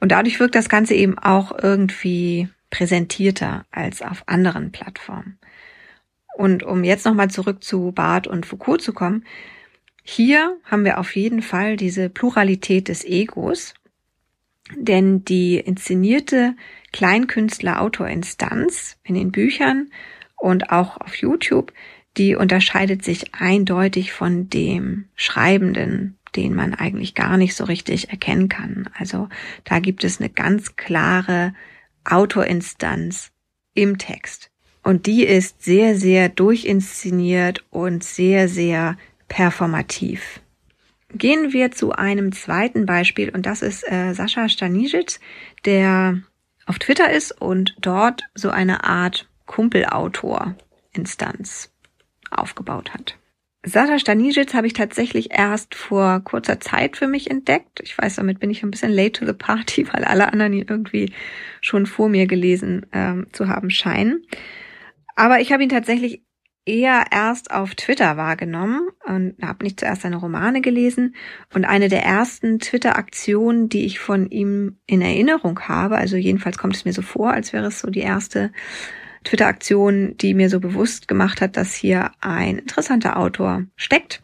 Und 0.00 0.12
dadurch 0.12 0.40
wirkt 0.40 0.56
das 0.56 0.68
Ganze 0.68 0.94
eben 0.94 1.18
auch 1.18 1.56
irgendwie 1.56 2.48
präsentierter 2.70 3.64
als 3.70 4.02
auf 4.02 4.24
anderen 4.26 4.72
Plattformen. 4.72 5.38
Und 6.36 6.64
um 6.64 6.82
jetzt 6.82 7.06
nochmal 7.06 7.30
zurück 7.30 7.62
zu 7.62 7.92
Barth 7.92 8.26
und 8.26 8.44
Foucault 8.44 8.82
zu 8.82 8.92
kommen, 8.92 9.24
hier 10.02 10.58
haben 10.64 10.84
wir 10.84 10.98
auf 10.98 11.14
jeden 11.14 11.40
Fall 11.40 11.76
diese 11.76 12.10
Pluralität 12.10 12.88
des 12.88 13.04
Egos, 13.04 13.74
denn 14.76 15.24
die 15.24 15.58
inszenierte 15.58 16.54
Kleinkünstler-Autorinstanz 16.92 18.96
in 19.02 19.14
den 19.14 19.32
Büchern 19.32 19.90
und 20.36 20.70
auch 20.70 21.00
auf 21.00 21.16
YouTube, 21.16 21.72
die 22.16 22.36
unterscheidet 22.36 23.04
sich 23.04 23.34
eindeutig 23.34 24.12
von 24.12 24.48
dem 24.48 25.06
Schreibenden, 25.16 26.16
den 26.36 26.54
man 26.54 26.74
eigentlich 26.74 27.14
gar 27.14 27.36
nicht 27.36 27.54
so 27.54 27.64
richtig 27.64 28.10
erkennen 28.10 28.48
kann. 28.48 28.88
Also 28.96 29.28
da 29.64 29.80
gibt 29.80 30.04
es 30.04 30.20
eine 30.20 30.30
ganz 30.30 30.76
klare 30.76 31.54
Autorinstanz 32.04 33.32
im 33.74 33.98
Text. 33.98 34.50
Und 34.82 35.06
die 35.06 35.24
ist 35.24 35.62
sehr, 35.62 35.96
sehr 35.96 36.28
durchinszeniert 36.28 37.64
und 37.70 38.04
sehr, 38.04 38.48
sehr 38.48 38.96
performativ. 39.28 40.40
Gehen 41.14 41.52
wir 41.52 41.70
zu 41.70 41.92
einem 41.92 42.32
zweiten 42.32 42.86
Beispiel 42.86 43.28
und 43.30 43.46
das 43.46 43.62
ist 43.62 43.88
äh, 43.90 44.12
Sascha 44.14 44.48
Stanisic, 44.48 45.20
der 45.64 46.18
auf 46.66 46.78
Twitter 46.78 47.10
ist 47.10 47.40
und 47.40 47.74
dort 47.80 48.24
so 48.34 48.50
eine 48.50 48.84
Art 48.84 49.28
Kumpelautor-Instanz 49.46 51.72
aufgebaut 52.30 52.94
hat. 52.94 53.18
Sascha 53.66 53.98
Stanisic 53.98 54.54
habe 54.54 54.66
ich 54.66 54.74
tatsächlich 54.74 55.30
erst 55.30 55.74
vor 55.74 56.20
kurzer 56.20 56.60
Zeit 56.60 56.96
für 56.96 57.08
mich 57.08 57.30
entdeckt. 57.30 57.80
Ich 57.82 57.96
weiß, 57.96 58.16
damit 58.16 58.40
bin 58.40 58.50
ich 58.50 58.62
ein 58.62 58.70
bisschen 58.70 58.92
late 58.92 59.12
to 59.12 59.26
the 59.26 59.32
party, 59.32 59.86
weil 59.92 60.04
alle 60.04 60.32
anderen 60.32 60.52
ihn 60.52 60.66
irgendwie 60.68 61.12
schon 61.60 61.86
vor 61.86 62.08
mir 62.08 62.26
gelesen 62.26 62.86
ähm, 62.92 63.26
zu 63.32 63.48
haben 63.48 63.70
scheinen. 63.70 64.26
Aber 65.16 65.40
ich 65.40 65.52
habe 65.52 65.62
ihn 65.62 65.68
tatsächlich 65.68 66.22
eher 66.66 67.04
erst 67.10 67.50
auf 67.50 67.74
Twitter 67.74 68.16
wahrgenommen 68.16 68.88
und 69.04 69.36
habe 69.42 69.64
nicht 69.64 69.80
zuerst 69.80 70.02
seine 70.02 70.16
Romane 70.16 70.60
gelesen. 70.60 71.14
Und 71.52 71.64
eine 71.64 71.88
der 71.88 72.04
ersten 72.04 72.58
Twitter-Aktionen, 72.58 73.68
die 73.68 73.84
ich 73.84 73.98
von 73.98 74.30
ihm 74.30 74.78
in 74.86 75.02
Erinnerung 75.02 75.60
habe, 75.60 75.96
also 75.96 76.16
jedenfalls 76.16 76.58
kommt 76.58 76.76
es 76.76 76.84
mir 76.84 76.92
so 76.92 77.02
vor, 77.02 77.32
als 77.32 77.52
wäre 77.52 77.66
es 77.66 77.80
so 77.80 77.90
die 77.90 78.00
erste 78.00 78.50
Twitter-Aktion, 79.24 80.16
die 80.16 80.34
mir 80.34 80.48
so 80.48 80.60
bewusst 80.60 81.08
gemacht 81.08 81.40
hat, 81.40 81.56
dass 81.56 81.74
hier 81.74 82.12
ein 82.20 82.58
interessanter 82.58 83.18
Autor 83.18 83.64
steckt, 83.76 84.22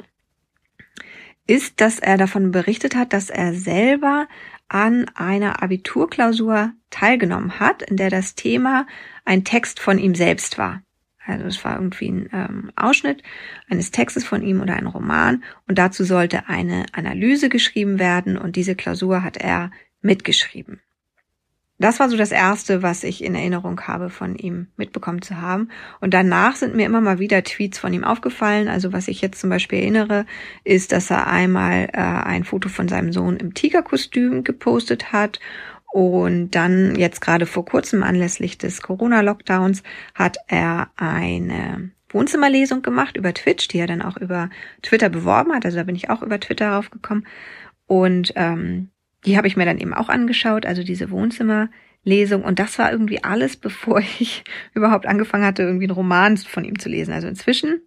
ist, 1.46 1.80
dass 1.80 1.98
er 1.98 2.16
davon 2.16 2.52
berichtet 2.52 2.94
hat, 2.94 3.12
dass 3.12 3.28
er 3.28 3.54
selber 3.54 4.28
an 4.68 5.10
einer 5.14 5.62
Abiturklausur 5.62 6.72
teilgenommen 6.90 7.58
hat, 7.58 7.82
in 7.82 7.96
der 7.96 8.08
das 8.08 8.34
Thema 8.34 8.86
ein 9.24 9.44
Text 9.44 9.80
von 9.80 9.98
ihm 9.98 10.14
selbst 10.14 10.58
war. 10.58 10.82
Also 11.30 11.46
es 11.46 11.64
war 11.64 11.76
irgendwie 11.76 12.10
ein 12.10 12.28
ähm, 12.32 12.72
Ausschnitt 12.76 13.22
eines 13.68 13.90
Textes 13.90 14.24
von 14.24 14.42
ihm 14.42 14.60
oder 14.60 14.74
ein 14.76 14.86
Roman 14.86 15.42
und 15.66 15.78
dazu 15.78 16.04
sollte 16.04 16.48
eine 16.48 16.86
Analyse 16.92 17.48
geschrieben 17.48 17.98
werden 17.98 18.36
und 18.36 18.56
diese 18.56 18.74
Klausur 18.74 19.22
hat 19.22 19.36
er 19.36 19.70
mitgeschrieben. 20.02 20.80
Das 21.80 21.98
war 21.98 22.10
so 22.10 22.16
das 22.18 22.30
Erste, 22.30 22.82
was 22.82 23.04
ich 23.04 23.24
in 23.24 23.34
Erinnerung 23.34 23.80
habe, 23.80 24.10
von 24.10 24.36
ihm 24.36 24.66
mitbekommen 24.76 25.22
zu 25.22 25.40
haben. 25.40 25.70
Und 26.02 26.12
danach 26.12 26.54
sind 26.54 26.76
mir 26.76 26.84
immer 26.84 27.00
mal 27.00 27.18
wieder 27.18 27.42
Tweets 27.42 27.78
von 27.78 27.94
ihm 27.94 28.04
aufgefallen. 28.04 28.68
Also 28.68 28.92
was 28.92 29.08
ich 29.08 29.22
jetzt 29.22 29.40
zum 29.40 29.48
Beispiel 29.48 29.78
erinnere, 29.78 30.26
ist, 30.62 30.92
dass 30.92 31.10
er 31.10 31.26
einmal 31.26 31.88
äh, 31.94 32.00
ein 32.00 32.44
Foto 32.44 32.68
von 32.68 32.86
seinem 32.86 33.14
Sohn 33.14 33.38
im 33.38 33.54
Tigerkostüm 33.54 34.44
gepostet 34.44 35.10
hat. 35.10 35.40
Und 35.92 36.52
dann 36.52 36.94
jetzt 36.94 37.20
gerade 37.20 37.46
vor 37.46 37.64
kurzem 37.64 38.02
anlässlich 38.02 38.58
des 38.58 38.80
Corona-Lockdowns 38.80 39.82
hat 40.14 40.38
er 40.46 40.90
eine 40.96 41.90
Wohnzimmerlesung 42.08 42.82
gemacht 42.82 43.16
über 43.16 43.34
Twitch, 43.34 43.68
die 43.68 43.78
er 43.78 43.86
dann 43.86 44.02
auch 44.02 44.16
über 44.16 44.50
Twitter 44.82 45.08
beworben 45.08 45.52
hat. 45.52 45.64
Also 45.64 45.78
da 45.78 45.84
bin 45.84 45.96
ich 45.96 46.08
auch 46.08 46.22
über 46.22 46.38
Twitter 46.38 46.70
raufgekommen. 46.70 47.26
Und 47.86 48.32
ähm, 48.36 48.90
die 49.24 49.36
habe 49.36 49.48
ich 49.48 49.56
mir 49.56 49.64
dann 49.64 49.78
eben 49.78 49.94
auch 49.94 50.08
angeschaut, 50.08 50.64
also 50.64 50.84
diese 50.84 51.10
Wohnzimmerlesung. 51.10 52.42
Und 52.42 52.60
das 52.60 52.78
war 52.78 52.92
irgendwie 52.92 53.24
alles, 53.24 53.56
bevor 53.56 53.98
ich 53.98 54.44
überhaupt 54.74 55.06
angefangen 55.06 55.44
hatte, 55.44 55.62
irgendwie 55.62 55.86
einen 55.86 55.96
Roman 55.96 56.36
von 56.36 56.64
ihm 56.64 56.78
zu 56.78 56.88
lesen. 56.88 57.12
Also 57.12 57.26
inzwischen 57.26 57.80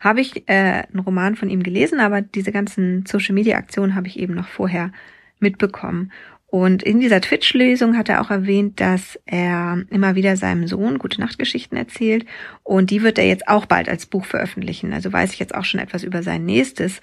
habe 0.00 0.20
ich 0.20 0.48
äh, 0.48 0.82
einen 0.92 0.98
Roman 1.00 1.36
von 1.36 1.48
ihm 1.48 1.62
gelesen, 1.62 2.00
aber 2.00 2.20
diese 2.20 2.52
ganzen 2.52 3.06
Social-Media-Aktionen 3.06 3.94
habe 3.94 4.08
ich 4.08 4.18
eben 4.18 4.34
noch 4.34 4.48
vorher 4.48 4.92
mitbekommen. 5.38 6.12
Und 6.54 6.84
in 6.84 7.00
dieser 7.00 7.20
Twitch-Lesung 7.20 7.96
hat 7.96 8.08
er 8.08 8.20
auch 8.20 8.30
erwähnt, 8.30 8.80
dass 8.80 9.18
er 9.26 9.82
immer 9.90 10.14
wieder 10.14 10.36
seinem 10.36 10.68
Sohn 10.68 10.98
gute 10.98 11.20
Nachtgeschichten 11.20 11.76
erzählt. 11.76 12.26
Und 12.62 12.92
die 12.92 13.02
wird 13.02 13.18
er 13.18 13.26
jetzt 13.26 13.48
auch 13.48 13.66
bald 13.66 13.88
als 13.88 14.06
Buch 14.06 14.24
veröffentlichen. 14.24 14.92
Also 14.92 15.12
weiß 15.12 15.32
ich 15.32 15.40
jetzt 15.40 15.52
auch 15.52 15.64
schon 15.64 15.80
etwas 15.80 16.04
über 16.04 16.22
sein 16.22 16.44
nächstes 16.44 17.00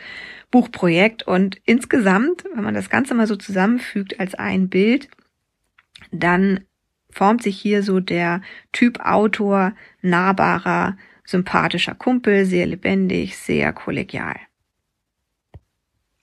Buchprojekt. 0.52 1.24
Und 1.28 1.58
insgesamt, 1.66 2.46
wenn 2.56 2.64
man 2.64 2.76
das 2.76 2.90
Ganze 2.90 3.14
mal 3.14 3.28
so 3.28 3.36
zusammenfügt 3.36 4.22
als 4.22 4.36
ein 4.36 4.70
Bild, 4.70 5.10
dann 6.14 6.62
formt 7.10 7.44
sich 7.44 7.60
hier 7.60 7.84
so 7.84 8.00
der 8.00 8.40
Typ 8.72 9.02
Autor, 9.02 9.74
nahbarer, 10.02 10.96
sympathischer 11.26 11.96
Kumpel, 11.96 12.46
sehr 12.46 12.68
lebendig, 12.68 13.36
sehr 13.36 13.74
kollegial. 13.74 14.38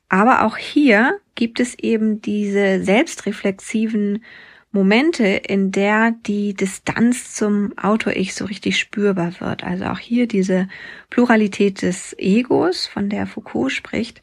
Aber 0.09 0.45
auch 0.45 0.57
hier 0.57 1.21
gibt 1.35 1.61
es 1.61 1.79
eben 1.79 2.23
diese 2.23 2.83
selbstreflexiven 2.83 4.25
Momente, 4.71 5.25
in 5.25 5.73
der 5.73 6.13
die 6.27 6.55
Distanz 6.55 7.35
zum 7.35 7.77
Autor-Ich 7.79 8.35
so 8.35 8.45
richtig 8.45 8.79
spürbar 8.79 9.41
wird. 9.41 9.65
Also 9.65 9.87
auch 9.87 9.99
hier 9.99 10.27
diese 10.27 10.69
Pluralität 11.11 11.83
des 11.83 12.15
Egos, 12.19 12.87
von 12.87 13.09
der 13.09 13.27
Foucault 13.27 13.73
spricht. 13.73 14.23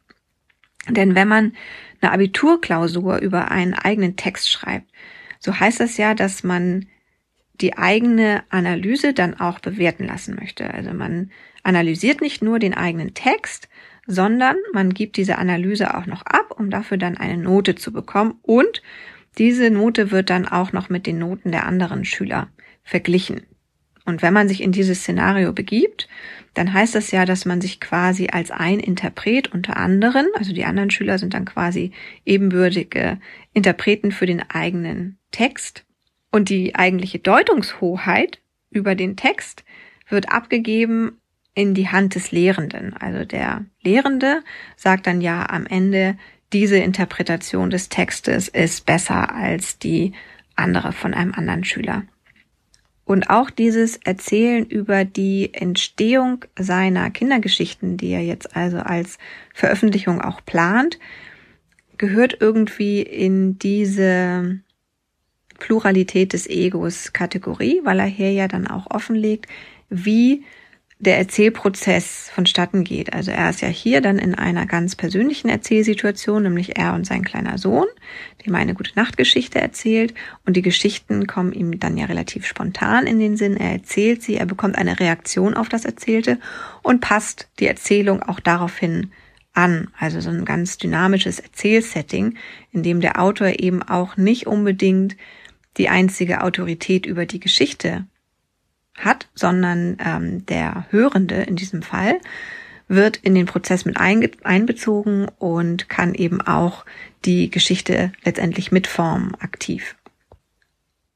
Denn 0.88 1.16
wenn 1.16 1.28
man 1.28 1.54
eine 2.02 2.12
Abiturklausur 2.12 3.18
über 3.18 3.50
einen 3.50 3.74
eigenen 3.74 4.16
Text 4.16 4.52
schreibt, 4.52 4.92
so 5.40 5.60
heißt 5.60 5.80
das 5.80 5.98
ja, 5.98 6.14
dass 6.14 6.44
man 6.44 6.88
die 7.62 7.78
eigene 7.78 8.44
Analyse 8.50 9.14
dann 9.14 9.40
auch 9.40 9.60
bewerten 9.60 10.06
lassen 10.06 10.36
möchte. 10.36 10.72
Also 10.72 10.94
man 10.94 11.32
analysiert 11.64 12.22
nicht 12.22 12.44
nur 12.44 12.60
den 12.60 12.74
eigenen 12.74 13.14
Text, 13.14 13.70
sondern 14.08 14.56
man 14.74 14.94
gibt 14.94 15.18
diese 15.18 15.38
Analyse 15.38 15.96
auch 15.96 16.06
noch 16.06 16.24
ab, 16.24 16.54
um 16.58 16.70
dafür 16.70 16.98
dann 16.98 17.18
eine 17.18 17.38
Note 17.38 17.76
zu 17.76 17.92
bekommen 17.92 18.40
und 18.42 18.82
diese 19.38 19.70
Note 19.70 20.12
wird 20.12 20.30
dann 20.30 20.48
auch 20.48 20.72
noch 20.72 20.90
mit 20.90 21.06
den 21.08 21.20
Noten 21.20 21.52
der 21.52 21.66
anderen 21.66 22.06
Schüler 22.06 22.48
verglichen. 22.84 23.42
Und 24.06 24.22
wenn 24.22 24.34
man 24.34 24.48
sich 24.48 24.62
in 24.62 24.72
dieses 24.72 25.00
Szenario 25.00 25.52
begibt, 25.52 26.08
dann 26.54 26.72
heißt 26.72 26.94
das 26.94 27.12
ja, 27.12 27.26
dass 27.26 27.46
man 27.46 27.60
sich 27.60 27.82
quasi 27.82 28.28
als 28.32 28.52
ein 28.52 28.80
Interpret 28.80 29.52
unter 29.52 29.78
anderen, 29.78 30.28
also 30.36 30.54
die 30.54 30.64
anderen 30.64 30.92
Schüler 30.92 31.18
sind 31.18 31.34
dann 31.34 31.46
quasi 31.46 31.92
ebenbürtige 32.24 33.20
Interpreten 33.54 34.12
für 34.12 34.28
den 34.28 34.48
eigenen 34.50 35.18
Text. 35.32 35.86
Und 36.32 36.50
die 36.50 36.76
eigentliche 36.76 37.20
Deutungshoheit 37.20 38.40
über 38.70 38.94
den 38.94 39.16
Text 39.16 39.64
wird 40.08 40.32
abgegeben 40.32 41.20
in 41.56 41.74
die 41.74 41.88
Hand 41.88 42.16
des 42.16 42.32
Lehrenden. 42.32 42.94
Also 42.94 43.26
der 43.26 43.66
Lehrende 43.82 44.44
sagt 44.76 45.08
dann 45.08 45.22
ja 45.22 45.50
am 45.50 45.66
Ende, 45.66 46.18
diese 46.54 46.78
Interpretation 46.78 47.70
des 47.70 47.90
Textes 47.90 48.48
ist 48.48 48.86
besser 48.86 49.34
als 49.34 49.80
die 49.80 50.14
andere 50.56 50.92
von 50.92 51.14
einem 51.14 51.34
anderen 51.34 51.64
Schüler. 51.64 52.04
Und 53.06 53.30
auch 53.30 53.50
dieses 53.50 53.98
Erzählen 53.98 54.66
über 54.66 55.06
die 55.06 55.54
Entstehung 55.54 56.44
seiner 56.58 57.10
Kindergeschichten, 57.12 57.98
die 57.98 58.10
er 58.10 58.24
jetzt 58.24 58.56
also 58.56 58.78
als 58.78 59.18
Veröffentlichung 59.54 60.22
auch 60.22 60.44
plant, 60.44 61.00
gehört 61.98 62.38
irgendwie 62.42 63.02
in 63.02 63.60
diese 63.60 64.60
Pluralität 65.60 66.34
des 66.34 66.48
Egos 66.48 67.14
Kategorie, 67.14 67.82
weil 67.84 68.00
er 68.00 68.06
hier 68.06 68.32
ja 68.32 68.48
dann 68.48 68.68
auch 68.68 68.90
offenlegt, 68.90 69.48
wie 69.90 70.44
der 71.00 71.18
Erzählprozess 71.18 72.30
vonstatten 72.34 72.86
geht. 72.86 73.14
Also 73.14 73.32
er 73.32 73.50
ist 73.50 73.62
ja 73.62 73.68
hier 73.68 74.00
dann 74.00 74.18
in 74.18 74.34
einer 74.34 74.66
ganz 74.66 74.96
persönlichen 74.96 75.50
Erzählsituation, 75.50 76.44
nämlich 76.44 76.78
er 76.78 76.94
und 76.94 77.06
sein 77.06 77.24
kleiner 77.24 77.58
Sohn, 77.58 77.88
dem 78.46 78.56
eine 78.56 78.74
gute 78.74 78.92
Nachtgeschichte 78.96 79.60
erzählt 79.60 80.14
und 80.46 80.56
die 80.56 80.62
Geschichten 80.62 81.28
kommen 81.28 81.52
ihm 81.52 81.80
dann 81.80 81.98
ja 81.98 82.06
relativ 82.06 82.46
spontan 82.46 83.08
in 83.08 83.20
den 83.20 83.36
Sinn. 83.36 83.58
Er 83.58 83.74
erzählt 83.74 84.24
sie, 84.24 84.36
er 84.36 84.46
bekommt 84.46 84.78
eine 84.78 85.00
Reaktion 85.00 85.54
auf 85.54 85.68
das 85.68 85.84
Erzählte 85.84 86.40
und 86.82 87.02
passt 87.02 87.50
die 87.60 87.68
Erzählung 87.68 88.24
auch 88.24 88.40
daraufhin 88.40 89.12
an. 89.54 89.90
Also 90.00 90.22
so 90.22 90.30
ein 90.30 90.46
ganz 90.46 90.78
dynamisches 90.78 91.40
Erzählsetting, 91.40 92.38
in 92.72 92.84
dem 92.84 93.02
der 93.02 93.22
Autor 93.22 93.60
eben 93.60 93.84
auch 93.84 94.16
nicht 94.16 94.48
unbedingt 94.48 95.18
die 95.76 95.90
einzige 95.90 96.42
Autorität 96.42 97.06
über 97.06 97.26
die 97.26 97.42
Geschichte 97.42 98.06
hat, 98.96 99.28
sondern 99.36 99.98
ähm, 100.04 100.46
der 100.46 100.86
Hörende 100.90 101.36
in 101.36 101.56
diesem 101.56 101.82
Fall 101.82 102.20
wird 102.88 103.18
in 103.18 103.34
den 103.34 103.46
Prozess 103.46 103.86
mit 103.86 103.98
einbezogen 103.98 105.28
und 105.40 105.90
kann 105.90 106.14
eben 106.14 106.42
auch 106.42 106.86
die 107.26 107.50
Geschichte 107.50 108.12
letztendlich 108.24 108.72
mitformen 108.72 109.36
aktiv. 109.36 109.96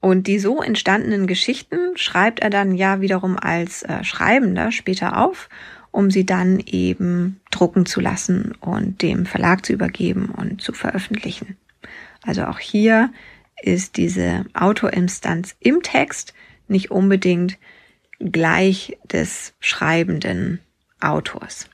Und 0.01 0.27
die 0.27 0.39
so 0.39 0.61
entstandenen 0.61 1.27
Geschichten 1.27 1.95
schreibt 1.95 2.39
er 2.39 2.49
dann 2.49 2.73
ja 2.73 3.01
wiederum 3.01 3.37
als 3.37 3.83
äh, 3.83 4.03
Schreibender 4.03 4.71
später 4.71 5.17
auf, 5.17 5.49
um 5.91 6.09
sie 6.09 6.25
dann 6.25 6.59
eben 6.65 7.41
drucken 7.51 7.85
zu 7.85 7.99
lassen 7.99 8.55
und 8.61 9.01
dem 9.01 9.25
Verlag 9.25 9.65
zu 9.65 9.73
übergeben 9.73 10.29
und 10.29 10.61
zu 10.61 10.71
veröffentlichen. 10.73 11.57
Also 12.23 12.45
auch 12.45 12.59
hier 12.59 13.11
ist 13.61 13.97
diese 13.97 14.45
Autorinstanz 14.53 15.55
im 15.59 15.81
Text 15.81 16.33
nicht 16.69 16.91
unbedingt 16.91 17.57
gleich 18.19 18.97
des 19.03 19.53
schreibenden 19.59 20.59
Autors. 20.99 21.69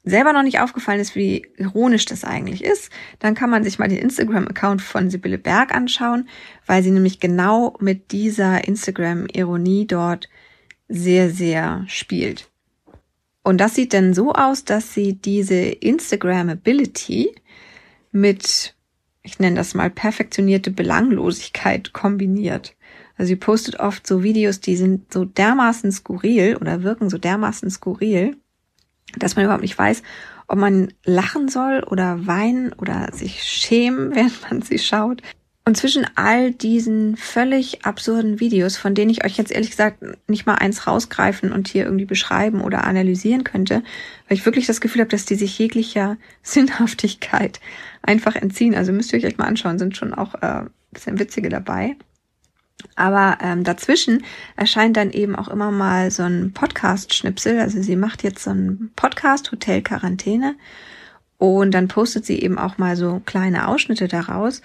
selber 0.04 0.34
noch 0.34 0.42
nicht 0.42 0.62
aufgefallen 0.62 1.00
ist, 1.00 1.16
wie 1.16 1.46
ironisch 1.58 2.06
das 2.06 2.24
eigentlich 2.24 2.64
ist, 2.64 2.92
dann 3.20 3.36
kann 3.36 3.52
man 3.52 3.64
sich 3.64 3.78
mal 3.78 3.88
den 3.88 4.00
Instagram-Account 4.00 4.82
von 4.82 5.12
Sibylle 5.12 5.38
Berg 5.38 5.76
anschauen, 5.76 6.28
weil 6.66 6.82
sie 6.82 6.90
nämlich 6.92 7.20
genau 7.20 7.78
mit 7.80 8.12
dieser 8.12 8.68
Instagram-Ironie 8.68 9.86
dort 9.86 10.28
sehr, 10.88 11.30
sehr 11.30 11.84
spielt. 11.88 12.50
Und 13.44 13.60
das 13.60 13.76
sieht 13.76 13.94
dann 13.94 14.14
so 14.14 14.34
aus, 14.34 14.66
dass 14.66 14.94
sie 14.94 15.14
diese 15.14 15.56
Instagrammability 15.56 17.36
mit, 18.12 18.76
ich 19.22 19.40
nenne 19.40 19.56
das 19.56 19.76
mal 19.76 19.92
perfektionierte 19.92 20.72
Belanglosigkeit 20.72 21.94
kombiniert. 21.94 22.76
Also 23.18 23.28
sie 23.28 23.36
postet 23.36 23.80
oft 23.80 24.08
so 24.08 24.24
Videos, 24.24 24.62
die 24.62 24.76
sind 24.76 25.14
so 25.14 25.26
dermaßen 25.26 25.92
skurril 25.92 26.58
oder 26.58 26.84
wirken 26.84 27.10
so 27.10 27.18
dermaßen 27.18 27.70
skurril, 27.70 28.36
dass 29.18 29.36
man 29.36 29.46
überhaupt 29.46 29.62
nicht 29.62 29.78
weiß, 29.78 30.02
ob 30.48 30.58
man 30.58 30.94
lachen 31.06 31.48
soll 31.48 31.84
oder 31.84 32.28
weinen 32.28 32.74
oder 32.74 33.10
sich 33.14 33.44
schämen, 33.44 34.10
während 34.16 34.42
man 34.50 34.62
sie 34.62 34.80
schaut. 34.80 35.22
Und 35.68 35.76
zwischen 35.76 36.06
all 36.14 36.52
diesen 36.52 37.18
völlig 37.18 37.86
absurden 37.86 38.40
Videos, 38.40 38.78
von 38.78 38.94
denen 38.94 39.10
ich 39.10 39.26
euch 39.26 39.36
jetzt 39.36 39.52
ehrlich 39.52 39.72
gesagt 39.72 39.98
nicht 40.28 40.46
mal 40.46 40.54
eins 40.56 40.86
rausgreifen 40.86 41.52
und 41.52 41.68
hier 41.68 41.86
irgendwie 41.86 42.06
beschreiben 42.06 42.62
oder 42.62 42.84
analysieren 42.84 43.44
könnte, 43.44 43.82
weil 44.28 44.38
ich 44.38 44.46
wirklich 44.46 44.68
das 44.68 44.80
Gefühl 44.80 45.02
habe, 45.02 45.10
dass 45.10 45.26
die 45.26 45.34
sich 45.34 45.58
jeglicher 45.58 46.18
Sinnhaftigkeit 46.44 47.60
einfach 48.04 48.36
entziehen. 48.36 48.76
Also 48.76 48.92
müsst 48.92 49.12
ihr 49.12 49.18
euch 49.18 49.26
echt 49.26 49.40
mal 49.40 49.48
anschauen, 49.48 49.80
sind 49.80 49.98
schon 49.98 50.14
auch 50.14 50.36
äh, 50.36 50.66
bisschen 50.92 51.18
witzige 51.18 51.50
dabei. 51.50 51.96
Aber 52.96 53.40
ähm, 53.42 53.64
dazwischen 53.64 54.24
erscheint 54.56 54.96
dann 54.96 55.10
eben 55.10 55.36
auch 55.36 55.48
immer 55.48 55.72
mal 55.72 56.12
so 56.12 56.24
ein 56.24 56.52
Podcast-Schnipsel. 56.54 57.60
Also 57.60 57.82
sie 57.82 57.96
macht 57.96 58.22
jetzt 58.22 58.44
so 58.44 58.52
einen 58.52 58.92
Podcast, 58.96 59.52
Hotel 59.52 59.82
Quarantäne. 59.82 60.56
Und 61.38 61.72
dann 61.72 61.88
postet 61.88 62.26
sie 62.26 62.40
eben 62.40 62.58
auch 62.58 62.78
mal 62.78 62.96
so 62.96 63.22
kleine 63.26 63.68
Ausschnitte 63.68 64.08
daraus. 64.08 64.62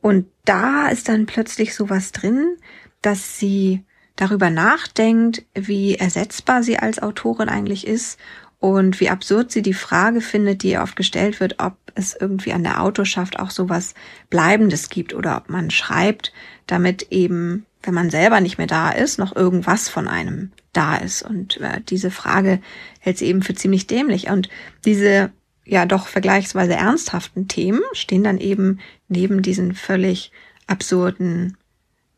Und 0.00 0.26
da 0.44 0.88
ist 0.88 1.08
dann 1.08 1.26
plötzlich 1.26 1.74
sowas 1.74 2.12
drin, 2.12 2.56
dass 3.02 3.38
sie 3.38 3.84
darüber 4.16 4.50
nachdenkt, 4.50 5.44
wie 5.54 5.94
ersetzbar 5.94 6.62
sie 6.62 6.78
als 6.78 7.00
Autorin 7.00 7.48
eigentlich 7.48 7.86
ist 7.86 8.18
und 8.60 8.98
wie 8.98 9.10
absurd 9.10 9.52
sie 9.52 9.62
die 9.62 9.74
Frage 9.74 10.20
findet, 10.20 10.62
die 10.62 10.70
ihr 10.70 10.82
oft 10.82 10.96
gestellt 10.96 11.38
wird, 11.38 11.56
ob 11.58 11.76
es 11.94 12.16
irgendwie 12.18 12.52
an 12.52 12.64
der 12.64 12.82
Autorschaft 12.82 13.38
auch 13.38 13.50
sowas 13.50 13.94
Bleibendes 14.30 14.88
gibt 14.88 15.14
oder 15.14 15.36
ob 15.36 15.48
man 15.48 15.70
schreibt, 15.70 16.32
damit 16.66 17.08
eben, 17.10 17.66
wenn 17.82 17.94
man 17.94 18.10
selber 18.10 18.40
nicht 18.40 18.58
mehr 18.58 18.66
da 18.66 18.90
ist, 18.90 19.18
noch 19.18 19.34
irgendwas 19.34 19.88
von 19.88 20.08
einem 20.08 20.50
da 20.72 20.96
ist. 20.96 21.22
Und 21.22 21.58
äh, 21.60 21.80
diese 21.88 22.10
Frage 22.10 22.60
hält 22.98 23.18
sie 23.18 23.26
eben 23.26 23.42
für 23.42 23.54
ziemlich 23.54 23.86
dämlich. 23.86 24.28
Und 24.28 24.48
diese 24.84 25.30
ja 25.68 25.86
doch 25.86 26.08
vergleichsweise 26.08 26.74
ernsthaften 26.74 27.46
Themen 27.46 27.82
stehen 27.92 28.24
dann 28.24 28.38
eben 28.38 28.80
neben 29.08 29.42
diesen 29.42 29.74
völlig 29.74 30.32
absurden 30.66 31.56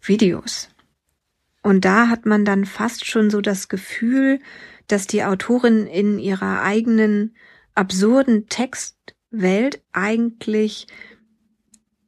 Videos. 0.01 0.69
Und 1.63 1.85
da 1.85 2.09
hat 2.09 2.25
man 2.25 2.45
dann 2.45 2.65
fast 2.65 3.05
schon 3.05 3.29
so 3.29 3.41
das 3.41 3.69
Gefühl, 3.69 4.41
dass 4.87 5.07
die 5.07 5.25
Autorin 5.25 5.87
in 5.87 6.19
ihrer 6.19 6.63
eigenen 6.63 7.35
absurden 7.75 8.47
Textwelt 8.49 9.83
eigentlich 9.93 10.87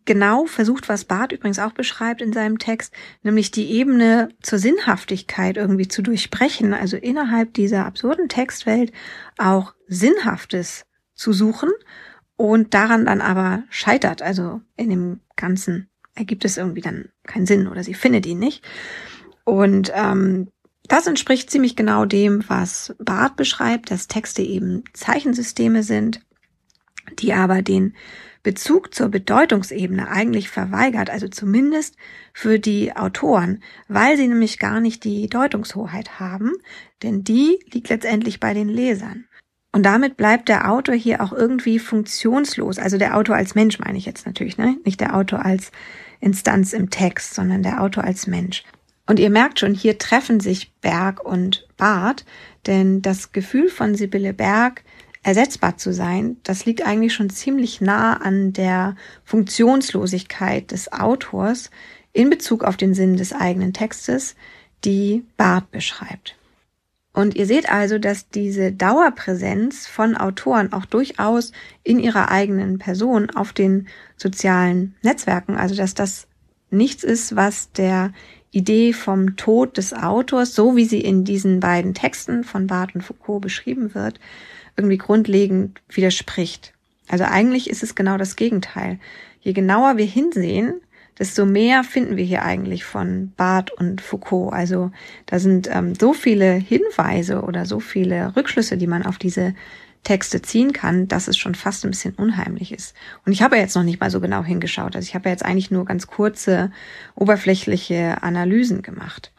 genau 0.05 0.47
versucht, 0.47 0.89
was 0.89 1.05
Barth 1.05 1.33
übrigens 1.33 1.59
auch 1.59 1.73
beschreibt 1.73 2.23
in 2.23 2.33
seinem 2.33 2.59
Text, 2.59 2.93
nämlich 3.23 3.51
die 3.51 3.71
Ebene 3.71 4.31
zur 4.43 4.59
Sinnhaftigkeit 4.59 5.57
irgendwie 5.57 5.87
zu 5.87 6.03
durchbrechen, 6.03 6.75
also 6.75 6.97
innerhalb 6.97 7.55
dieser 7.55 7.87
absurden 7.87 8.29
Textwelt 8.29 8.93
auch 9.39 9.75
Sinnhaftes 9.87 10.87
zu 11.23 11.33
suchen 11.33 11.71
und 12.37 12.75
daran 12.75 13.07
dann 13.07 13.21
aber 13.21 13.63
scheitert. 13.71 14.23
Also 14.23 14.61
in 14.77 14.91
dem 14.91 15.21
Ganzen 15.37 15.89
ergibt 16.15 16.45
es 16.45 16.57
irgendwie 16.57 16.81
dann 16.81 17.11
keinen 17.25 17.47
Sinn 17.47 17.69
oder 17.69 17.85
sie 17.85 17.95
findet 17.95 18.27
ihn 18.27 18.41
nicht. 18.41 18.65
Und 19.45 19.93
ähm, 19.95 20.49
das 20.89 21.07
entspricht 21.07 21.51
ziemlich 21.51 21.77
genau 21.77 22.05
dem, 22.05 22.45
was 22.49 22.95
Barth 22.99 23.37
beschreibt, 23.37 23.91
dass 23.91 24.09
Texte 24.09 24.43
eben 24.43 24.83
Zeichensysteme 24.93 25.85
sind, 25.85 26.21
die 27.19 27.33
aber 27.33 27.63
den 27.63 27.95
Bezug 28.43 28.93
zur 28.93 29.09
Bedeutungsebene 29.09 30.09
eigentlich 30.09 30.49
verweigert, 30.49 31.09
also 31.09 31.29
zumindest 31.29 31.97
für 32.33 32.59
die 32.59 32.97
Autoren, 32.97 33.63
weil 33.87 34.17
sie 34.17 34.27
nämlich 34.27 34.59
gar 34.59 34.81
nicht 34.81 35.05
die 35.05 35.29
Deutungshoheit 35.29 36.19
haben, 36.19 36.53
denn 37.05 37.23
die 37.23 37.61
liegt 37.73 37.89
letztendlich 37.89 38.41
bei 38.41 38.53
den 38.53 38.69
Lesern. 38.69 39.27
Und 39.73 39.85
damit 39.85 40.19
bleibt 40.19 40.49
der 40.49 40.71
Autor 40.71 40.95
hier 40.95 41.23
auch 41.23 41.33
irgendwie 41.33 41.79
funktionslos. 41.79 42.79
Also 42.79 42.99
der 42.99 43.17
Autor 43.17 43.37
als 43.37 43.55
Mensch 43.55 43.79
meine 43.79 43.97
ich 43.97 44.05
jetzt 44.05 44.27
natürlich, 44.27 44.59
ne? 44.59 44.77
Nicht 44.85 45.01
der 45.01 45.17
Autor 45.17 45.45
als 45.45 45.73
Instanz 46.21 46.75
im 46.75 46.91
Text, 46.91 47.35
sondern 47.35 47.63
der 47.63 47.83
Autor 47.83 48.05
als 48.05 48.27
Mensch. 48.27 48.65
Und 49.07 49.19
ihr 49.19 49.31
merkt 49.31 49.59
schon, 49.59 49.75
hier 49.75 49.99
treffen 49.99 50.41
sich 50.41 50.73
Berg 50.81 51.25
und 51.25 51.67
Barth, 51.77 52.25
denn 52.67 53.03
das 53.03 53.33
Gefühl 53.33 53.69
von 53.69 53.95
Sibylle 53.95 54.33
Berg, 54.33 54.85
ersetzbar 55.23 55.77
zu 55.77 55.93
sein, 55.93 56.37
das 56.43 56.67
liegt 56.67 56.85
eigentlich 56.85 57.15
schon 57.15 57.31
ziemlich 57.31 57.81
nah 57.81 58.15
an 58.15 58.53
der 58.53 58.97
Funktionslosigkeit 59.25 60.71
des 60.71 60.93
Autors 60.93 61.71
in 62.13 62.29
Bezug 62.29 62.65
auf 62.65 62.77
den 62.77 62.95
Sinn 62.95 63.17
des 63.17 63.33
eigenen 63.33 63.73
Textes, 63.73 64.35
die 64.85 65.25
Barth 65.37 65.71
beschreibt. 65.71 66.37
Und 67.13 67.35
ihr 67.37 67.47
seht 67.47 67.71
also, 67.71 67.99
dass 67.99 68.31
diese 68.31 68.73
Dauerpräsenz 68.73 69.87
von 69.87 70.17
Autoren 70.17 70.73
auch 70.73 70.87
durchaus 70.87 71.53
in 71.83 71.99
ihrer 71.99 72.31
eigenen 72.31 72.79
Person 72.79 73.31
auf 73.31 73.53
den 73.53 73.89
sozialen 74.17 74.95
Netzwerken, 75.03 75.57
also 75.57 75.75
dass 75.75 75.95
das 75.95 76.27
nichts 76.71 77.05
ist, 77.05 77.37
was 77.37 77.71
der 77.73 78.13
Idee 78.51 78.93
vom 78.93 79.37
Tod 79.37 79.77
des 79.77 79.93
Autors, 79.93 80.55
so 80.55 80.75
wie 80.77 80.85
sie 80.85 81.01
in 81.01 81.25
diesen 81.25 81.61
beiden 81.61 81.93
Texten 81.95 82.45
von 82.45 82.67
Barth 82.67 82.95
und 82.95 83.03
Foucault 83.03 83.43
beschrieben 83.43 83.95
wird, 83.95 84.19
irgendwie 84.77 84.99
grundlegend 84.99 85.81
widerspricht. 85.91 86.73
Also 87.09 87.25
eigentlich 87.25 87.69
ist 87.69 87.83
es 87.83 87.95
genau 87.95 88.17
das 88.17 88.37
Gegenteil. 88.37 88.99
Je 89.41 89.53
genauer 89.53 89.97
wir 89.99 90.07
hinsehen, 90.07 90.81
desto 91.19 91.47
mehr 91.47 91.85
finden 91.85 92.17
wir 92.17 92.25
hier 92.25 92.43
eigentlich 92.43 92.85
von 92.85 93.33
Barth 93.37 93.71
und 93.73 94.01
Foucault. 94.01 94.53
Also 94.53 94.91
da 95.27 95.39
sind 95.39 95.69
ähm, 95.71 95.95
so 95.95 96.13
viele 96.13 96.53
Hinweise 96.53 97.43
oder 97.43 97.67
so 97.67 97.81
viele 97.81 98.35
Rückschlüsse, 98.37 98.77
die 98.77 98.87
man 98.87 99.05
auf 99.05 99.19
diese 99.19 99.55
Texte 100.03 100.43
ziehen 100.43 100.73
kann, 100.73 101.07
dass 101.07 101.29
es 101.29 101.37
schon 101.37 101.55
fast 101.55 101.85
ein 101.85 101.91
bisschen 101.91 102.15
unheimlich 102.15 102.73
ist. 102.73 102.95
Und 103.25 103.33
ich 103.33 103.43
habe 103.43 103.57
jetzt 103.57 103.77
noch 103.77 103.85
nicht 103.85 104.01
mal 104.01 104.11
so 104.11 104.21
genau 104.21 104.43
hingeschaut. 104.43 104.97
Also 104.97 105.07
ich 105.07 105.15
habe 105.15 105.29
jetzt 105.29 105.45
eigentlich 105.45 105.71
nur 105.71 105.85
ganz 105.85 106.07
kurze, 106.07 106.73
oberflächliche 107.15 108.23
Analysen 108.23 108.83
gemacht. 108.83 109.33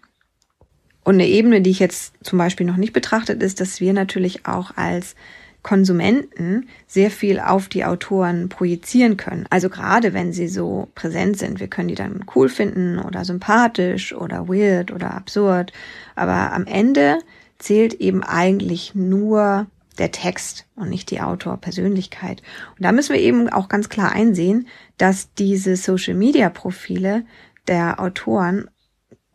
Und 1.04 1.16
eine 1.16 1.28
Ebene, 1.28 1.62
die 1.62 1.70
ich 1.70 1.80
jetzt 1.80 2.14
zum 2.24 2.38
Beispiel 2.40 2.66
noch 2.66 2.78
nicht 2.78 2.94
betrachtet, 2.94 3.44
ist, 3.44 3.60
dass 3.60 3.82
wir 3.82 3.92
natürlich 3.92 4.46
auch 4.46 4.78
als 4.78 5.16
Konsumenten 5.64 6.68
sehr 6.88 7.10
viel 7.10 7.40
auf 7.40 7.70
die 7.70 7.86
Autoren 7.86 8.50
projizieren 8.50 9.18
können. 9.18 9.46
Also 9.50 9.70
gerade 9.70 10.14
wenn 10.14 10.34
sie 10.34 10.50
so 10.50 10.90
präsent 10.94 11.38
sind, 11.38 11.62
wir 11.62 11.68
können 11.68 11.88
die 11.88 11.96
dann 11.96 12.26
cool 12.36 12.50
finden 12.50 13.00
oder 13.00 13.24
sympathisch 13.24 14.14
oder 14.14 14.50
weird 14.50 14.92
oder 14.92 15.14
absurd. 15.14 15.72
Aber 16.16 16.52
am 16.52 16.66
Ende 16.66 17.20
zählt 17.60 17.94
eben 17.96 18.24
eigentlich 18.24 18.94
nur 18.94 19.68
der 19.98 20.12
Text 20.12 20.66
und 20.76 20.90
nicht 20.90 21.12
die 21.12 21.22
Autorpersönlichkeit. 21.22 22.42
Und 22.78 22.84
da 22.84 22.92
müssen 22.92 23.14
wir 23.14 23.22
eben 23.22 23.48
auch 23.50 23.70
ganz 23.70 23.90
klar 23.90 24.12
einsehen, 24.12 24.68
dass 24.98 25.34
diese 25.34 25.78
Social-Media-Profile 25.78 27.26
der 27.68 28.02
Autoren 28.02 28.70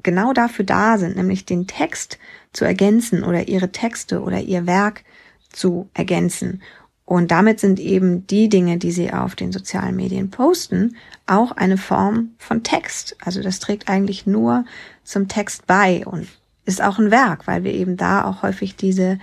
genau 0.03 0.33
dafür 0.33 0.65
da 0.65 0.99
sind, 0.99 1.17
nämlich 1.17 1.47
den 1.47 1.67
Text 1.67 2.19
zu 2.53 2.65
ergänzen 2.65 3.25
oder 3.25 3.49
ihre 3.49 3.73
Texte 3.73 4.21
oder 4.21 4.41
ihr 4.41 4.67
Werk 4.67 5.05
zu 5.53 5.89
ergänzen. 5.95 6.63
Und 7.05 7.31
damit 7.31 7.59
sind 7.59 7.81
eben 7.81 8.27
die 8.27 8.51
Dinge, 8.51 8.77
die 8.77 8.91
sie 8.91 9.13
auf 9.13 9.35
den 9.35 9.51
sozialen 9.51 9.97
Medien 9.97 10.31
posten, 10.31 10.97
auch 11.27 11.53
eine 11.53 11.79
Form 11.79 12.35
von 12.37 12.63
Text. 12.63 13.17
Also 13.25 13.43
das 13.43 13.61
trägt 13.61 13.89
eigentlich 13.89 14.27
nur 14.27 14.67
zum 15.05 15.27
Text 15.27 15.67
bei 15.67 16.07
und 16.07 16.29
ist 16.67 16.83
auch 16.83 16.99
ein 16.99 17.11
Werk, 17.11 17.47
weil 17.47 17.65
wir 17.65 17.73
eben 17.73 17.97
da 17.97 18.25
auch 18.25 18.43
häufig 18.43 18.77
diese 18.77 19.19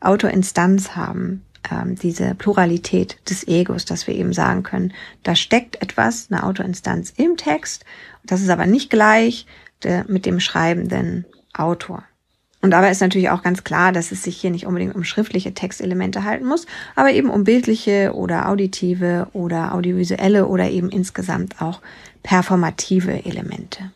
Autoinstanz 0.00 0.96
haben, 0.96 1.44
ähm, 1.70 1.94
diese 1.94 2.34
Pluralität 2.34 3.18
des 3.30 3.46
Egos, 3.46 3.84
dass 3.84 4.08
wir 4.08 4.16
eben 4.16 4.32
sagen 4.32 4.64
können, 4.64 4.92
da 5.22 5.36
steckt 5.36 5.80
etwas, 5.80 6.26
eine 6.30 6.42
Autoinstanz 6.42 7.12
im 7.16 7.36
Text. 7.36 7.84
Das 8.24 8.40
ist 8.40 8.50
aber 8.50 8.66
nicht 8.66 8.90
gleich 8.90 9.46
der, 9.84 10.04
mit 10.08 10.26
dem 10.26 10.40
schreibenden 10.40 11.24
Autor. 11.54 12.02
Und 12.60 12.72
dabei 12.72 12.90
ist 12.90 13.00
natürlich 13.00 13.30
auch 13.30 13.42
ganz 13.42 13.62
klar, 13.62 13.92
dass 13.92 14.10
es 14.10 14.24
sich 14.24 14.36
hier 14.36 14.50
nicht 14.50 14.66
unbedingt 14.66 14.94
um 14.94 15.04
schriftliche 15.04 15.54
Textelemente 15.54 16.24
halten 16.24 16.46
muss, 16.46 16.66
aber 16.96 17.12
eben 17.12 17.30
um 17.30 17.44
bildliche 17.44 18.12
oder 18.14 18.48
auditive 18.48 19.28
oder 19.32 19.74
audiovisuelle 19.74 20.46
oder 20.46 20.68
eben 20.68 20.90
insgesamt 20.90 21.62
auch 21.62 21.80
performative 22.22 23.24
Elemente. 23.24 23.92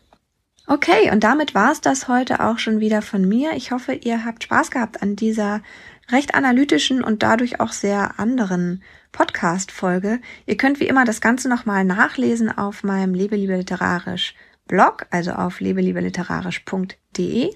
Okay, 0.65 1.11
und 1.11 1.25
damit 1.25 1.53
war 1.53 1.73
es 1.73 1.81
das 1.81 2.07
heute 2.07 2.39
auch 2.39 2.57
schon 2.57 2.79
wieder 2.79 3.01
von 3.01 3.27
mir. 3.27 3.51
Ich 3.55 3.71
hoffe, 3.71 3.93
ihr 3.93 4.23
habt 4.23 4.43
Spaß 4.43 4.71
gehabt 4.71 5.01
an 5.01 5.17
dieser 5.17 5.61
recht 6.09 6.35
analytischen 6.35 7.03
und 7.03 7.21
dadurch 7.21 7.59
auch 7.59 7.73
sehr 7.73 8.17
anderen 8.17 8.81
Podcast-Folge. 9.11 10.19
Ihr 10.45 10.55
könnt 10.55 10.79
wie 10.79 10.87
immer 10.87 11.03
das 11.03 11.19
Ganze 11.19 11.49
nochmal 11.49 11.83
nachlesen 11.83 12.49
auf 12.49 12.83
meinem 12.83 13.13
Lebe 13.13 13.35
lieber 13.35 13.57
literarisch 13.57 14.35
Blog, 14.73 15.05
also 15.11 15.33
auf 15.33 15.59
lebelieberliterarisch.de. 15.59 17.53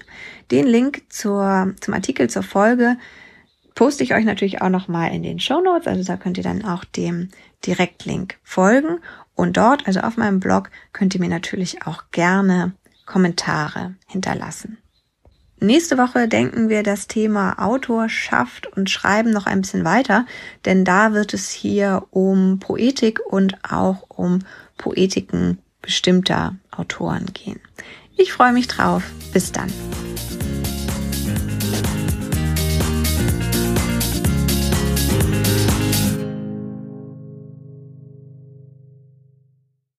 Den 0.52 0.66
Link 0.68 1.02
zur, 1.08 1.74
zum 1.80 1.94
Artikel 1.94 2.30
zur 2.30 2.44
Folge 2.44 2.96
poste 3.74 4.04
ich 4.04 4.14
euch 4.14 4.24
natürlich 4.24 4.62
auch 4.62 4.68
nochmal 4.68 5.12
in 5.12 5.24
den 5.24 5.40
Show 5.40 5.60
Notes, 5.60 5.88
also 5.88 6.04
da 6.04 6.16
könnt 6.16 6.36
ihr 6.36 6.44
dann 6.44 6.64
auch 6.64 6.84
dem 6.84 7.30
Direktlink 7.66 8.36
folgen. 8.44 9.00
Und 9.34 9.56
dort, 9.56 9.88
also 9.88 9.98
auf 9.98 10.16
meinem 10.16 10.38
Blog, 10.38 10.70
könnt 10.92 11.12
ihr 11.12 11.20
mir 11.20 11.28
natürlich 11.28 11.84
auch 11.88 12.04
gerne 12.12 12.74
Kommentare 13.04 13.96
hinterlassen. 14.06 14.78
Nächste 15.58 15.98
Woche 15.98 16.28
denken 16.28 16.68
wir 16.68 16.84
das 16.84 17.08
Thema 17.08 17.58
Autorschaft 17.58 18.68
und 18.76 18.90
Schreiben 18.90 19.32
noch 19.32 19.46
ein 19.46 19.62
bisschen 19.62 19.84
weiter, 19.84 20.24
denn 20.66 20.84
da 20.84 21.14
wird 21.14 21.34
es 21.34 21.50
hier 21.50 22.06
um 22.10 22.60
Poetik 22.60 23.18
und 23.26 23.58
auch 23.68 24.04
um 24.08 24.38
Poetiken 24.76 25.58
bestimmter 25.88 26.54
Autoren 26.70 27.32
gehen. 27.32 27.60
Ich 28.18 28.30
freue 28.30 28.52
mich 28.52 28.68
drauf. 28.68 29.02
Bis 29.32 29.52
dann. 29.52 29.72